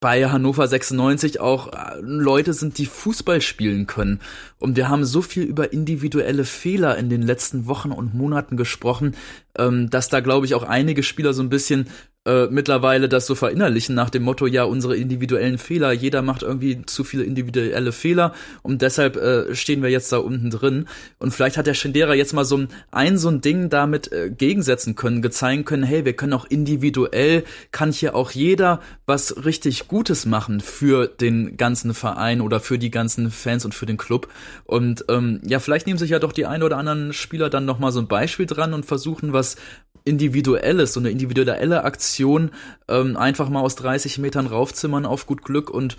[0.00, 4.20] bei Hannover 96 auch äh, Leute sind, die Fußball spielen können.
[4.58, 9.16] Und wir haben so viel über individuelle Fehler in den letzten Wochen und Monaten gesprochen,
[9.56, 11.88] ähm, dass da, glaube ich, auch einige Spieler so ein bisschen
[12.28, 16.84] äh, mittlerweile das so verinnerlichen nach dem Motto, ja, unsere individuellen Fehler, jeder macht irgendwie
[16.84, 20.86] zu viele individuelle Fehler und deshalb äh, stehen wir jetzt da unten drin.
[21.18, 24.30] Und vielleicht hat der Schindera jetzt mal so ein, ein so ein Ding damit äh,
[24.30, 29.88] gegensetzen können, gezeigen können, hey, wir können auch individuell, kann hier auch jeder was richtig
[29.88, 34.28] Gutes machen für den ganzen Verein oder für die ganzen Fans und für den Club.
[34.64, 37.78] Und ähm, ja, vielleicht nehmen sich ja doch die ein oder anderen Spieler dann noch
[37.78, 39.56] mal so ein Beispiel dran und versuchen was
[40.04, 42.50] individuelles, so eine individuelle Aktion
[42.88, 45.96] ähm, einfach mal aus 30 Metern raufzimmern auf gut Glück und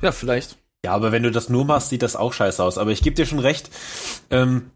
[0.00, 0.58] ja, vielleicht.
[0.84, 2.76] Ja, aber wenn du das nur machst, sieht das auch scheiße aus.
[2.76, 3.70] Aber ich gebe dir schon recht.
[4.30, 4.72] Ähm,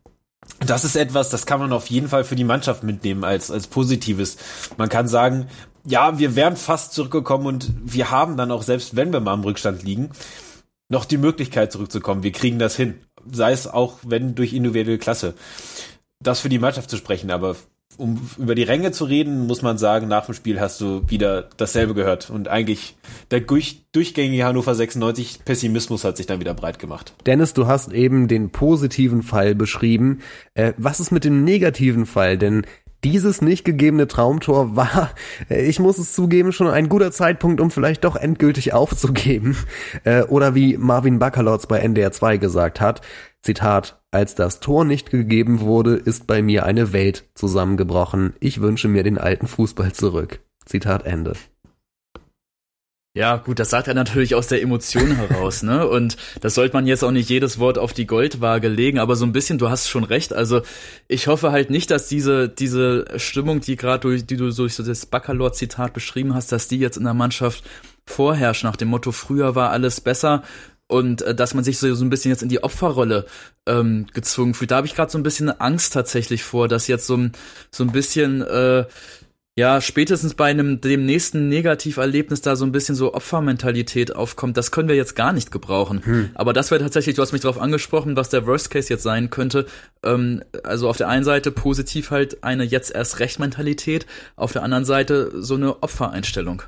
[0.61, 3.67] das ist etwas, das kann man auf jeden Fall für die Mannschaft mitnehmen als, als
[3.67, 4.37] Positives.
[4.77, 5.49] Man kann sagen,
[5.85, 9.43] ja, wir wären fast zurückgekommen und wir haben dann auch, selbst wenn wir mal im
[9.43, 10.11] Rückstand liegen,
[10.89, 12.23] noch die Möglichkeit zurückzukommen.
[12.23, 13.01] Wir kriegen das hin.
[13.31, 15.35] Sei es auch, wenn durch individuelle Klasse.
[16.21, 17.57] Das für die Mannschaft zu sprechen, aber
[17.97, 21.49] um über die Ränge zu reden, muss man sagen, nach dem Spiel hast du wieder
[21.57, 22.31] dasselbe gehört.
[22.31, 22.97] Und eigentlich
[23.31, 27.15] der durch, durchgängige Hannover 96 Pessimismus hat sich dann wieder breit gemacht.
[27.27, 30.21] Dennis, du hast eben den positiven Fall beschrieben.
[30.55, 32.39] Äh, was ist mit dem negativen Fall?
[32.39, 32.67] Denn
[33.05, 35.11] dieses nicht gegebene Traumtor war,
[35.49, 39.57] äh, ich muss es zugeben, schon ein guter Zeitpunkt, um vielleicht doch endgültig aufzugeben.
[40.05, 43.03] Äh, oder wie Marvin Bakalotz bei NDR 2 gesagt hat,
[43.47, 48.35] Zitat, als das Tor nicht gegeben wurde, ist bei mir eine Welt zusammengebrochen.
[48.41, 50.41] Ich wünsche mir den alten Fußball zurück.
[50.65, 51.35] Zitat Ende.
[53.15, 55.87] Ja, gut, das sagt er natürlich aus der Emotion heraus, ne?
[55.89, 59.25] Und das sollte man jetzt auch nicht jedes Wort auf die Goldwaage legen, aber so
[59.25, 60.33] ein bisschen, du hast schon recht.
[60.33, 60.63] Also
[61.07, 64.83] ich hoffe halt nicht, dass diese diese Stimmung, die gerade durch die du durch so
[64.83, 67.63] das Baccalor-Zitat beschrieben hast, dass die jetzt in der Mannschaft
[68.07, 70.43] vorherrscht nach dem Motto: Früher war alles besser
[70.89, 73.27] und äh, dass man sich so, so ein bisschen jetzt in die Opferrolle
[73.67, 74.71] ähm, gezwungen fühlt.
[74.71, 77.19] Da habe ich gerade so ein bisschen Angst tatsächlich vor, dass jetzt so,
[77.71, 78.85] so ein bisschen äh,
[79.59, 84.71] ja, spätestens bei einem dem nächsten Negativerlebnis da so ein bisschen so Opfermentalität aufkommt, das
[84.71, 86.05] können wir jetzt gar nicht gebrauchen.
[86.05, 86.31] Hm.
[86.35, 89.31] Aber das wäre tatsächlich, du hast mich darauf angesprochen, was der Worst Case jetzt sein
[89.31, 89.65] könnte.
[90.05, 94.05] Ähm, also auf der einen Seite positiv halt eine jetzt erst Recht Mentalität,
[94.37, 96.63] auf der anderen Seite so eine Opfereinstellung.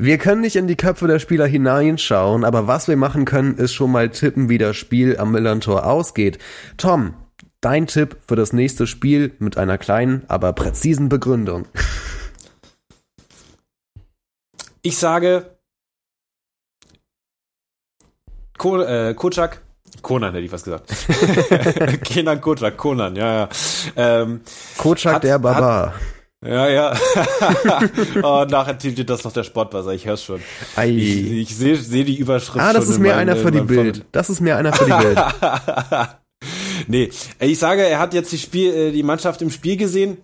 [0.00, 3.74] Wir können nicht in die Köpfe der Spieler hineinschauen, aber was wir machen können, ist
[3.74, 6.38] schon mal tippen, wie das Spiel am Millantor ausgeht.
[6.76, 7.14] Tom,
[7.60, 11.66] dein Tipp für das nächste Spiel mit einer kleinen, aber präzisen Begründung.
[14.82, 15.58] Ich sage
[18.56, 19.62] Ko äh, Kocak
[20.02, 20.86] Konan hätte ich was gesagt.
[22.04, 23.48] Kenan Kocak, Konan, ja, ja.
[23.96, 24.42] Ähm,
[24.76, 25.94] Kocak der Barbar.
[26.44, 26.96] Ja, ja.
[28.22, 30.40] oh, nachher titelt das noch der Sportbuzzer, ich hör's schon.
[30.76, 30.90] Ei.
[30.90, 34.04] Ich, ich sehe seh die Überschrift Ah, das ist mir einer für die Bild.
[34.12, 35.18] Das ist mir einer für die Bild.
[36.86, 37.10] nee,
[37.40, 40.18] ich sage, er hat jetzt die Spiel, äh, die Mannschaft im Spiel gesehen,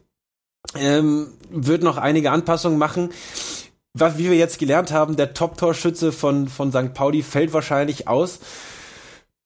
[0.77, 3.11] ähm, wird noch einige Anpassungen machen.
[3.93, 6.95] Was, wie wir jetzt gelernt haben, der Top-Torschütze von, von St.
[6.95, 8.39] Pauli fällt wahrscheinlich aus.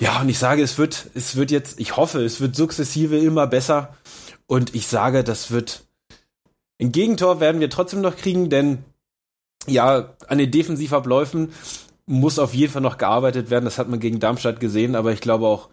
[0.01, 3.47] Ja, und ich sage, es wird, es wird jetzt, ich hoffe, es wird sukzessive immer
[3.47, 3.97] besser.
[4.47, 5.88] Und ich sage, das wird
[6.81, 8.85] ein Gegentor werden wir trotzdem noch kriegen, denn
[9.67, 11.53] ja, an den Defensivabläufen
[12.07, 13.65] muss auf jeden Fall noch gearbeitet werden.
[13.65, 15.69] Das hat man gegen Darmstadt gesehen, aber ich glaube auch,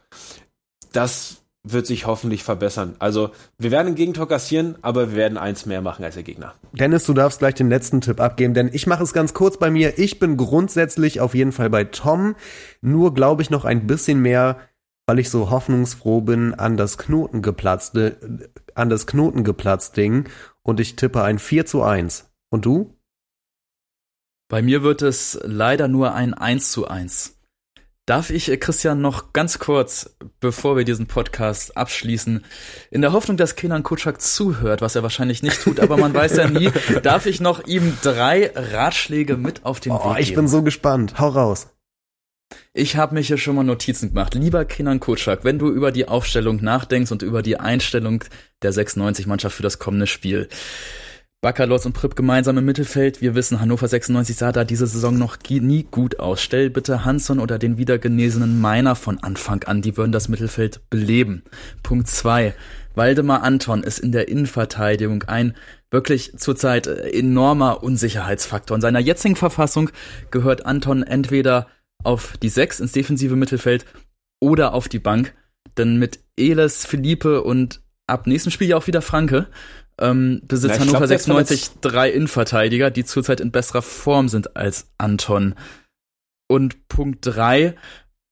[0.92, 2.96] das wird sich hoffentlich verbessern.
[3.00, 6.54] Also, wir werden ein Gegentor kassieren, aber wir werden eins mehr machen als der Gegner.
[6.74, 9.72] Dennis, du darfst gleich den letzten Tipp abgeben, denn ich mache es ganz kurz bei
[9.72, 9.98] mir.
[9.98, 12.36] Ich bin grundsätzlich auf jeden Fall bei Tom,
[12.82, 14.58] nur glaube ich noch ein bisschen mehr,
[15.06, 20.30] weil ich so hoffnungsfroh bin an das Knotengeplatzte, an das Knotengeplatzt Ding
[20.64, 22.32] und ich tippe ein 4 zu 1.
[22.50, 22.94] Und du?
[24.48, 27.36] Bei mir wird es leider nur ein 1 zu 1.
[28.08, 32.46] Darf ich äh, Christian noch ganz kurz, bevor wir diesen Podcast abschließen,
[32.92, 36.38] in der Hoffnung, dass Kenan Kutschak zuhört, was er wahrscheinlich nicht tut, aber man weiß
[36.38, 36.70] ja nie,
[37.04, 40.20] darf ich noch ihm drei Ratschläge mit auf den oh, Weg geben?
[40.20, 41.18] Ich bin so gespannt.
[41.18, 41.75] Hau raus.
[42.74, 44.36] Ich habe mich hier schon mal Notizen gemacht.
[44.36, 48.24] Lieber Kenan Kutschak, wenn du über die Aufstellung nachdenkst und über die Einstellung
[48.62, 50.50] der 96-Mannschaft für das kommende Spiel,
[51.46, 53.22] Baccalords und Pripp gemeinsam im Mittelfeld.
[53.22, 56.42] Wir wissen, Hannover 96 sah da diese Saison noch nie gut aus.
[56.42, 59.84] Stell bitte Hansson oder den wiedergenesenen Meiner von Anfang an.
[59.84, 61.44] Die würden das Mittelfeld beleben.
[61.84, 62.56] Punkt zwei.
[62.96, 65.56] Waldemar Anton ist in der Innenverteidigung ein
[65.92, 68.76] wirklich zurzeit enormer Unsicherheitsfaktor.
[68.76, 69.92] In seiner jetzigen Verfassung
[70.32, 71.68] gehört Anton entweder
[72.06, 73.86] auf die Sechs ins defensive Mittelfeld
[74.40, 75.34] oder auf die Bank.
[75.78, 79.48] Denn mit Eles, Philippe und ab nächsten Spiel ja auch wieder Franke
[80.00, 84.88] ähm, besitzt Na, Hannover glaub, 96 drei Innenverteidiger, die zurzeit in besserer Form sind als
[84.98, 85.56] Anton.
[86.48, 87.76] Und Punkt drei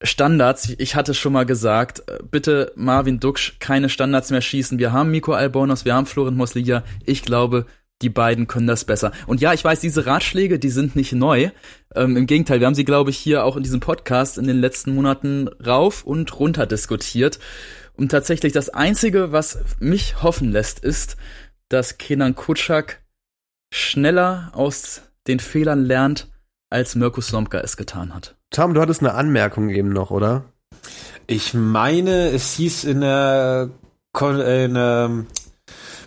[0.02, 0.74] Standards.
[0.78, 4.78] Ich hatte schon mal gesagt, äh, bitte Marvin Duksch keine Standards mehr schießen.
[4.78, 6.84] Wir haben Miko Albonos, wir haben Florent Mosliga.
[7.04, 7.66] Ich glaube,
[8.04, 9.12] die beiden können das besser.
[9.26, 11.50] Und ja, ich weiß, diese Ratschläge, die sind nicht neu.
[11.94, 14.58] Ähm, Im Gegenteil, wir haben sie, glaube ich, hier auch in diesem Podcast in den
[14.58, 17.38] letzten Monaten rauf und runter diskutiert.
[17.96, 21.16] Und tatsächlich das Einzige, was mich hoffen lässt, ist,
[21.70, 23.02] dass Kenan Kutschak
[23.72, 26.28] schneller aus den Fehlern lernt,
[26.70, 28.36] als Mirko Slomka es getan hat.
[28.50, 30.44] Tom, du hattest eine Anmerkung eben noch, oder?
[31.26, 33.70] Ich meine, es hieß in der,
[34.12, 35.24] Kon in der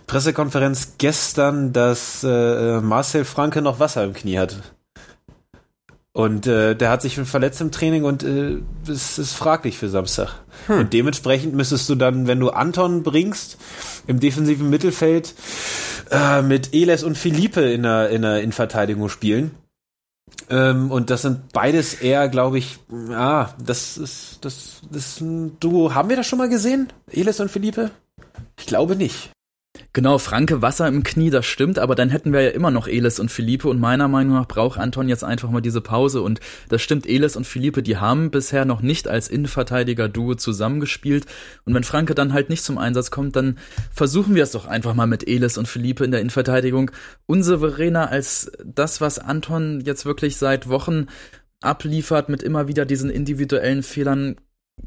[0.08, 4.56] Pressekonferenz gestern, dass äh, Marcel Franke noch Wasser im Knie hat.
[6.12, 8.58] Und äh, der hat sich verletzt im Training und äh,
[8.90, 10.30] es ist fraglich für Samstag.
[10.66, 10.80] Hm.
[10.80, 13.56] Und dementsprechend müsstest du dann, wenn du Anton bringst,
[14.08, 15.34] im defensiven Mittelfeld
[16.10, 19.52] äh, mit Eles und Philippe in der, in der Innenverteidigung spielen.
[20.50, 22.78] Ähm, und das sind beides eher, glaube ich,
[23.10, 25.94] ja, das ist, das, das ist ein Duo.
[25.94, 26.88] Haben wir das schon mal gesehen?
[27.12, 27.90] Eles und Philippe?
[28.58, 29.30] Ich glaube nicht.
[29.92, 33.18] Genau, Franke Wasser im Knie, das stimmt, aber dann hätten wir ja immer noch Elis
[33.18, 36.82] und Philippe und meiner Meinung nach braucht Anton jetzt einfach mal diese Pause und das
[36.82, 41.26] stimmt, Elis und Philippe, die haben bisher noch nicht als Innenverteidiger-Duo zusammengespielt
[41.64, 43.58] und wenn Franke dann halt nicht zum Einsatz kommt, dann
[43.90, 46.90] versuchen wir es doch einfach mal mit Elis und Philippe in der Innenverteidigung
[47.26, 51.06] unsouveräner als das, was Anton jetzt wirklich seit Wochen
[51.60, 54.36] abliefert mit immer wieder diesen individuellen Fehlern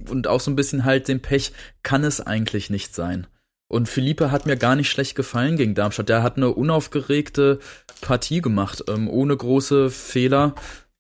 [0.10, 1.52] und auch so ein bisschen halt dem Pech,
[1.84, 3.28] kann es eigentlich nicht sein.
[3.72, 6.10] Und Philippe hat mir gar nicht schlecht gefallen gegen Darmstadt.
[6.10, 7.60] Der hat eine unaufgeregte
[8.02, 10.56] Partie gemacht, ähm, ohne große Fehler.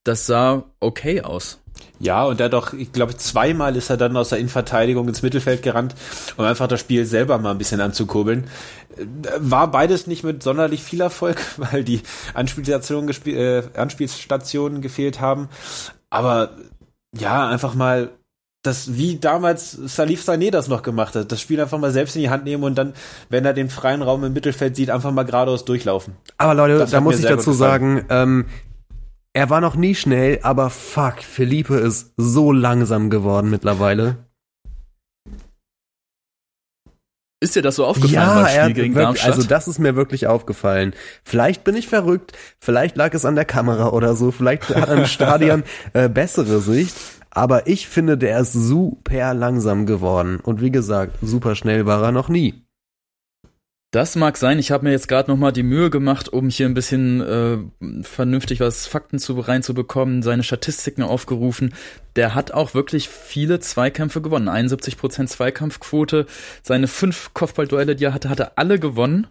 [0.05, 1.59] Das sah okay aus.
[1.99, 5.63] Ja, und er doch, ich glaube, zweimal ist er dann aus der Innenverteidigung ins Mittelfeld
[5.63, 5.95] gerannt,
[6.37, 8.47] um einfach das Spiel selber mal ein bisschen anzukurbeln.
[9.37, 12.01] War beides nicht mit sonderlich viel Erfolg, weil die
[12.33, 15.49] Anspielstationen, äh, Anspielstationen gefehlt haben.
[16.09, 16.51] Aber
[17.13, 18.11] ja, einfach mal
[18.63, 22.21] das, wie damals Salif Sané das noch gemacht hat, das Spiel einfach mal selbst in
[22.21, 22.93] die Hand nehmen und dann,
[23.29, 26.15] wenn er den freien Raum im Mittelfeld sieht, einfach mal geradeaus durchlaufen.
[26.37, 28.45] Aber Leute, das da muss ich dazu sagen, ähm,
[29.33, 34.17] er war noch nie schnell, aber fuck, Felipe ist so langsam geworden mittlerweile.
[37.43, 39.31] Ist dir das so aufgefallen ja, beim Spiel gegen wirklich, Darmstadt?
[39.31, 40.93] Also das ist mir wirklich aufgefallen.
[41.23, 44.97] Vielleicht bin ich verrückt, vielleicht lag es an der Kamera oder so, vielleicht hat er
[44.97, 46.95] im Stadion äh, bessere Sicht.
[47.31, 50.39] Aber ich finde, der ist super langsam geworden.
[50.41, 52.65] Und wie gesagt, super schnell war er noch nie.
[53.91, 54.57] Das mag sein.
[54.57, 57.57] Ich habe mir jetzt gerade noch mal die Mühe gemacht, um hier ein bisschen äh,
[58.03, 61.73] vernünftig was Fakten zu reinzubekommen, seine Statistiken aufgerufen.
[62.15, 64.47] Der hat auch wirklich viele Zweikämpfe gewonnen.
[64.47, 66.25] 71% Zweikampfquote.
[66.63, 69.27] Seine fünf Kopfballduelle, die er hatte, hat er alle gewonnen.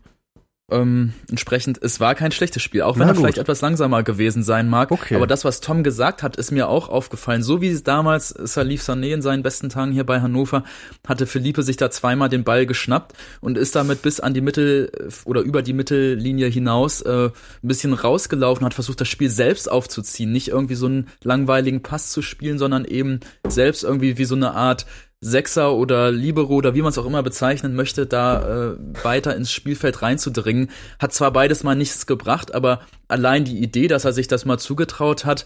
[0.70, 4.68] Ähm, entsprechend, es war kein schlechtes Spiel, auch wenn er vielleicht etwas langsamer gewesen sein
[4.68, 4.90] mag.
[4.90, 5.16] Okay.
[5.16, 7.42] Aber das, was Tom gesagt hat, ist mir auch aufgefallen.
[7.42, 10.64] So wie damals Salif Sané in seinen besten Tagen hier bei Hannover
[11.06, 14.90] hatte Philippe sich da zweimal den Ball geschnappt und ist damit bis an die Mittel
[15.24, 17.32] oder über die Mittellinie hinaus äh, ein
[17.68, 22.22] bisschen rausgelaufen, hat versucht, das Spiel selbst aufzuziehen, nicht irgendwie so einen langweiligen Pass zu
[22.22, 24.86] spielen, sondern eben selbst irgendwie wie so eine Art
[25.22, 29.52] Sechser oder Libero oder wie man es auch immer bezeichnen möchte, da äh, weiter ins
[29.52, 30.70] Spielfeld reinzudringen.
[30.98, 34.58] Hat zwar beides mal nichts gebracht, aber allein die Idee, dass er sich das mal
[34.58, 35.44] zugetraut hat,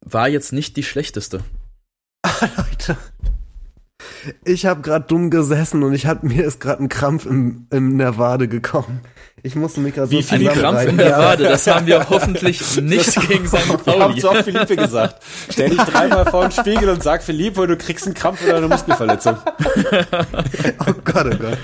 [0.00, 1.40] war jetzt nicht die schlechteste.
[2.56, 2.96] Leute,
[4.44, 7.98] ich habe gerade dumm gesessen und ich hab mir ist gerade ein Krampf im, in
[7.98, 9.00] der Wade gekommen.
[9.42, 11.44] Ich musste mich gerade so Wie viel Krampf in der Wade?
[11.44, 13.84] Das haben wir hoffentlich nicht das gegen St.
[13.84, 14.18] Pauli.
[14.18, 15.22] Ich hab's auch Philippe gesagt.
[15.50, 18.68] Stell dich dreimal vor den Spiegel und sag Philippe, du kriegst einen Krampf oder eine
[18.68, 19.36] Muskelverletzung.
[20.80, 21.58] oh Gott, oh Gott.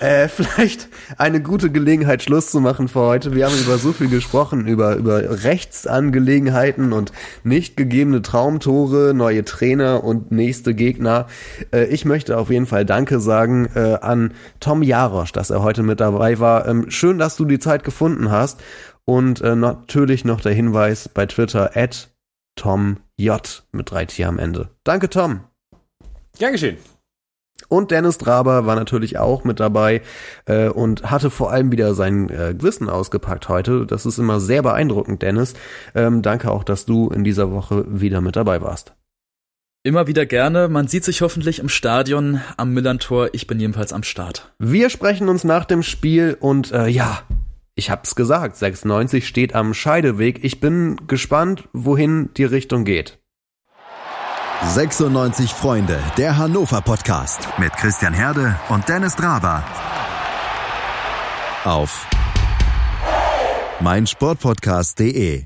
[0.00, 0.88] Äh, vielleicht
[1.18, 3.34] eine gute Gelegenheit, Schluss zu machen für heute.
[3.34, 10.04] Wir haben über so viel gesprochen, über, über Rechtsangelegenheiten und nicht gegebene Traumtore, neue Trainer
[10.04, 11.26] und nächste Gegner.
[11.72, 15.82] Äh, ich möchte auf jeden Fall Danke sagen äh, an Tom Jarosch, dass er heute
[15.82, 16.66] mit dabei war.
[16.66, 18.60] Ähm, schön, dass du die Zeit gefunden hast.
[19.06, 22.10] Und äh, natürlich noch der Hinweis bei Twitter at
[22.56, 24.70] Tom J mit drei T am Ende.
[24.82, 25.40] Danke, Tom.
[26.38, 26.78] Gern geschehen.
[27.68, 30.02] Und Dennis Draber war natürlich auch mit dabei
[30.46, 33.86] äh, und hatte vor allem wieder sein äh, Wissen ausgepackt heute.
[33.86, 35.54] Das ist immer sehr beeindruckend, Dennis.
[35.94, 38.94] Ähm, danke auch, dass du in dieser Woche wieder mit dabei warst.
[39.86, 40.68] Immer wieder gerne.
[40.68, 43.28] Man sieht sich hoffentlich im Stadion am Millantor.
[43.32, 44.54] Ich bin jedenfalls am Start.
[44.58, 47.20] Wir sprechen uns nach dem Spiel und äh, ja,
[47.74, 50.42] ich hab's gesagt, 96 steht am Scheideweg.
[50.42, 53.18] Ich bin gespannt, wohin die Richtung geht.
[54.72, 59.62] 96 Freunde, der Hannover Podcast mit Christian Herde und Dennis Draber.
[61.64, 62.06] Auf
[63.80, 65.44] meinsportpodcast.de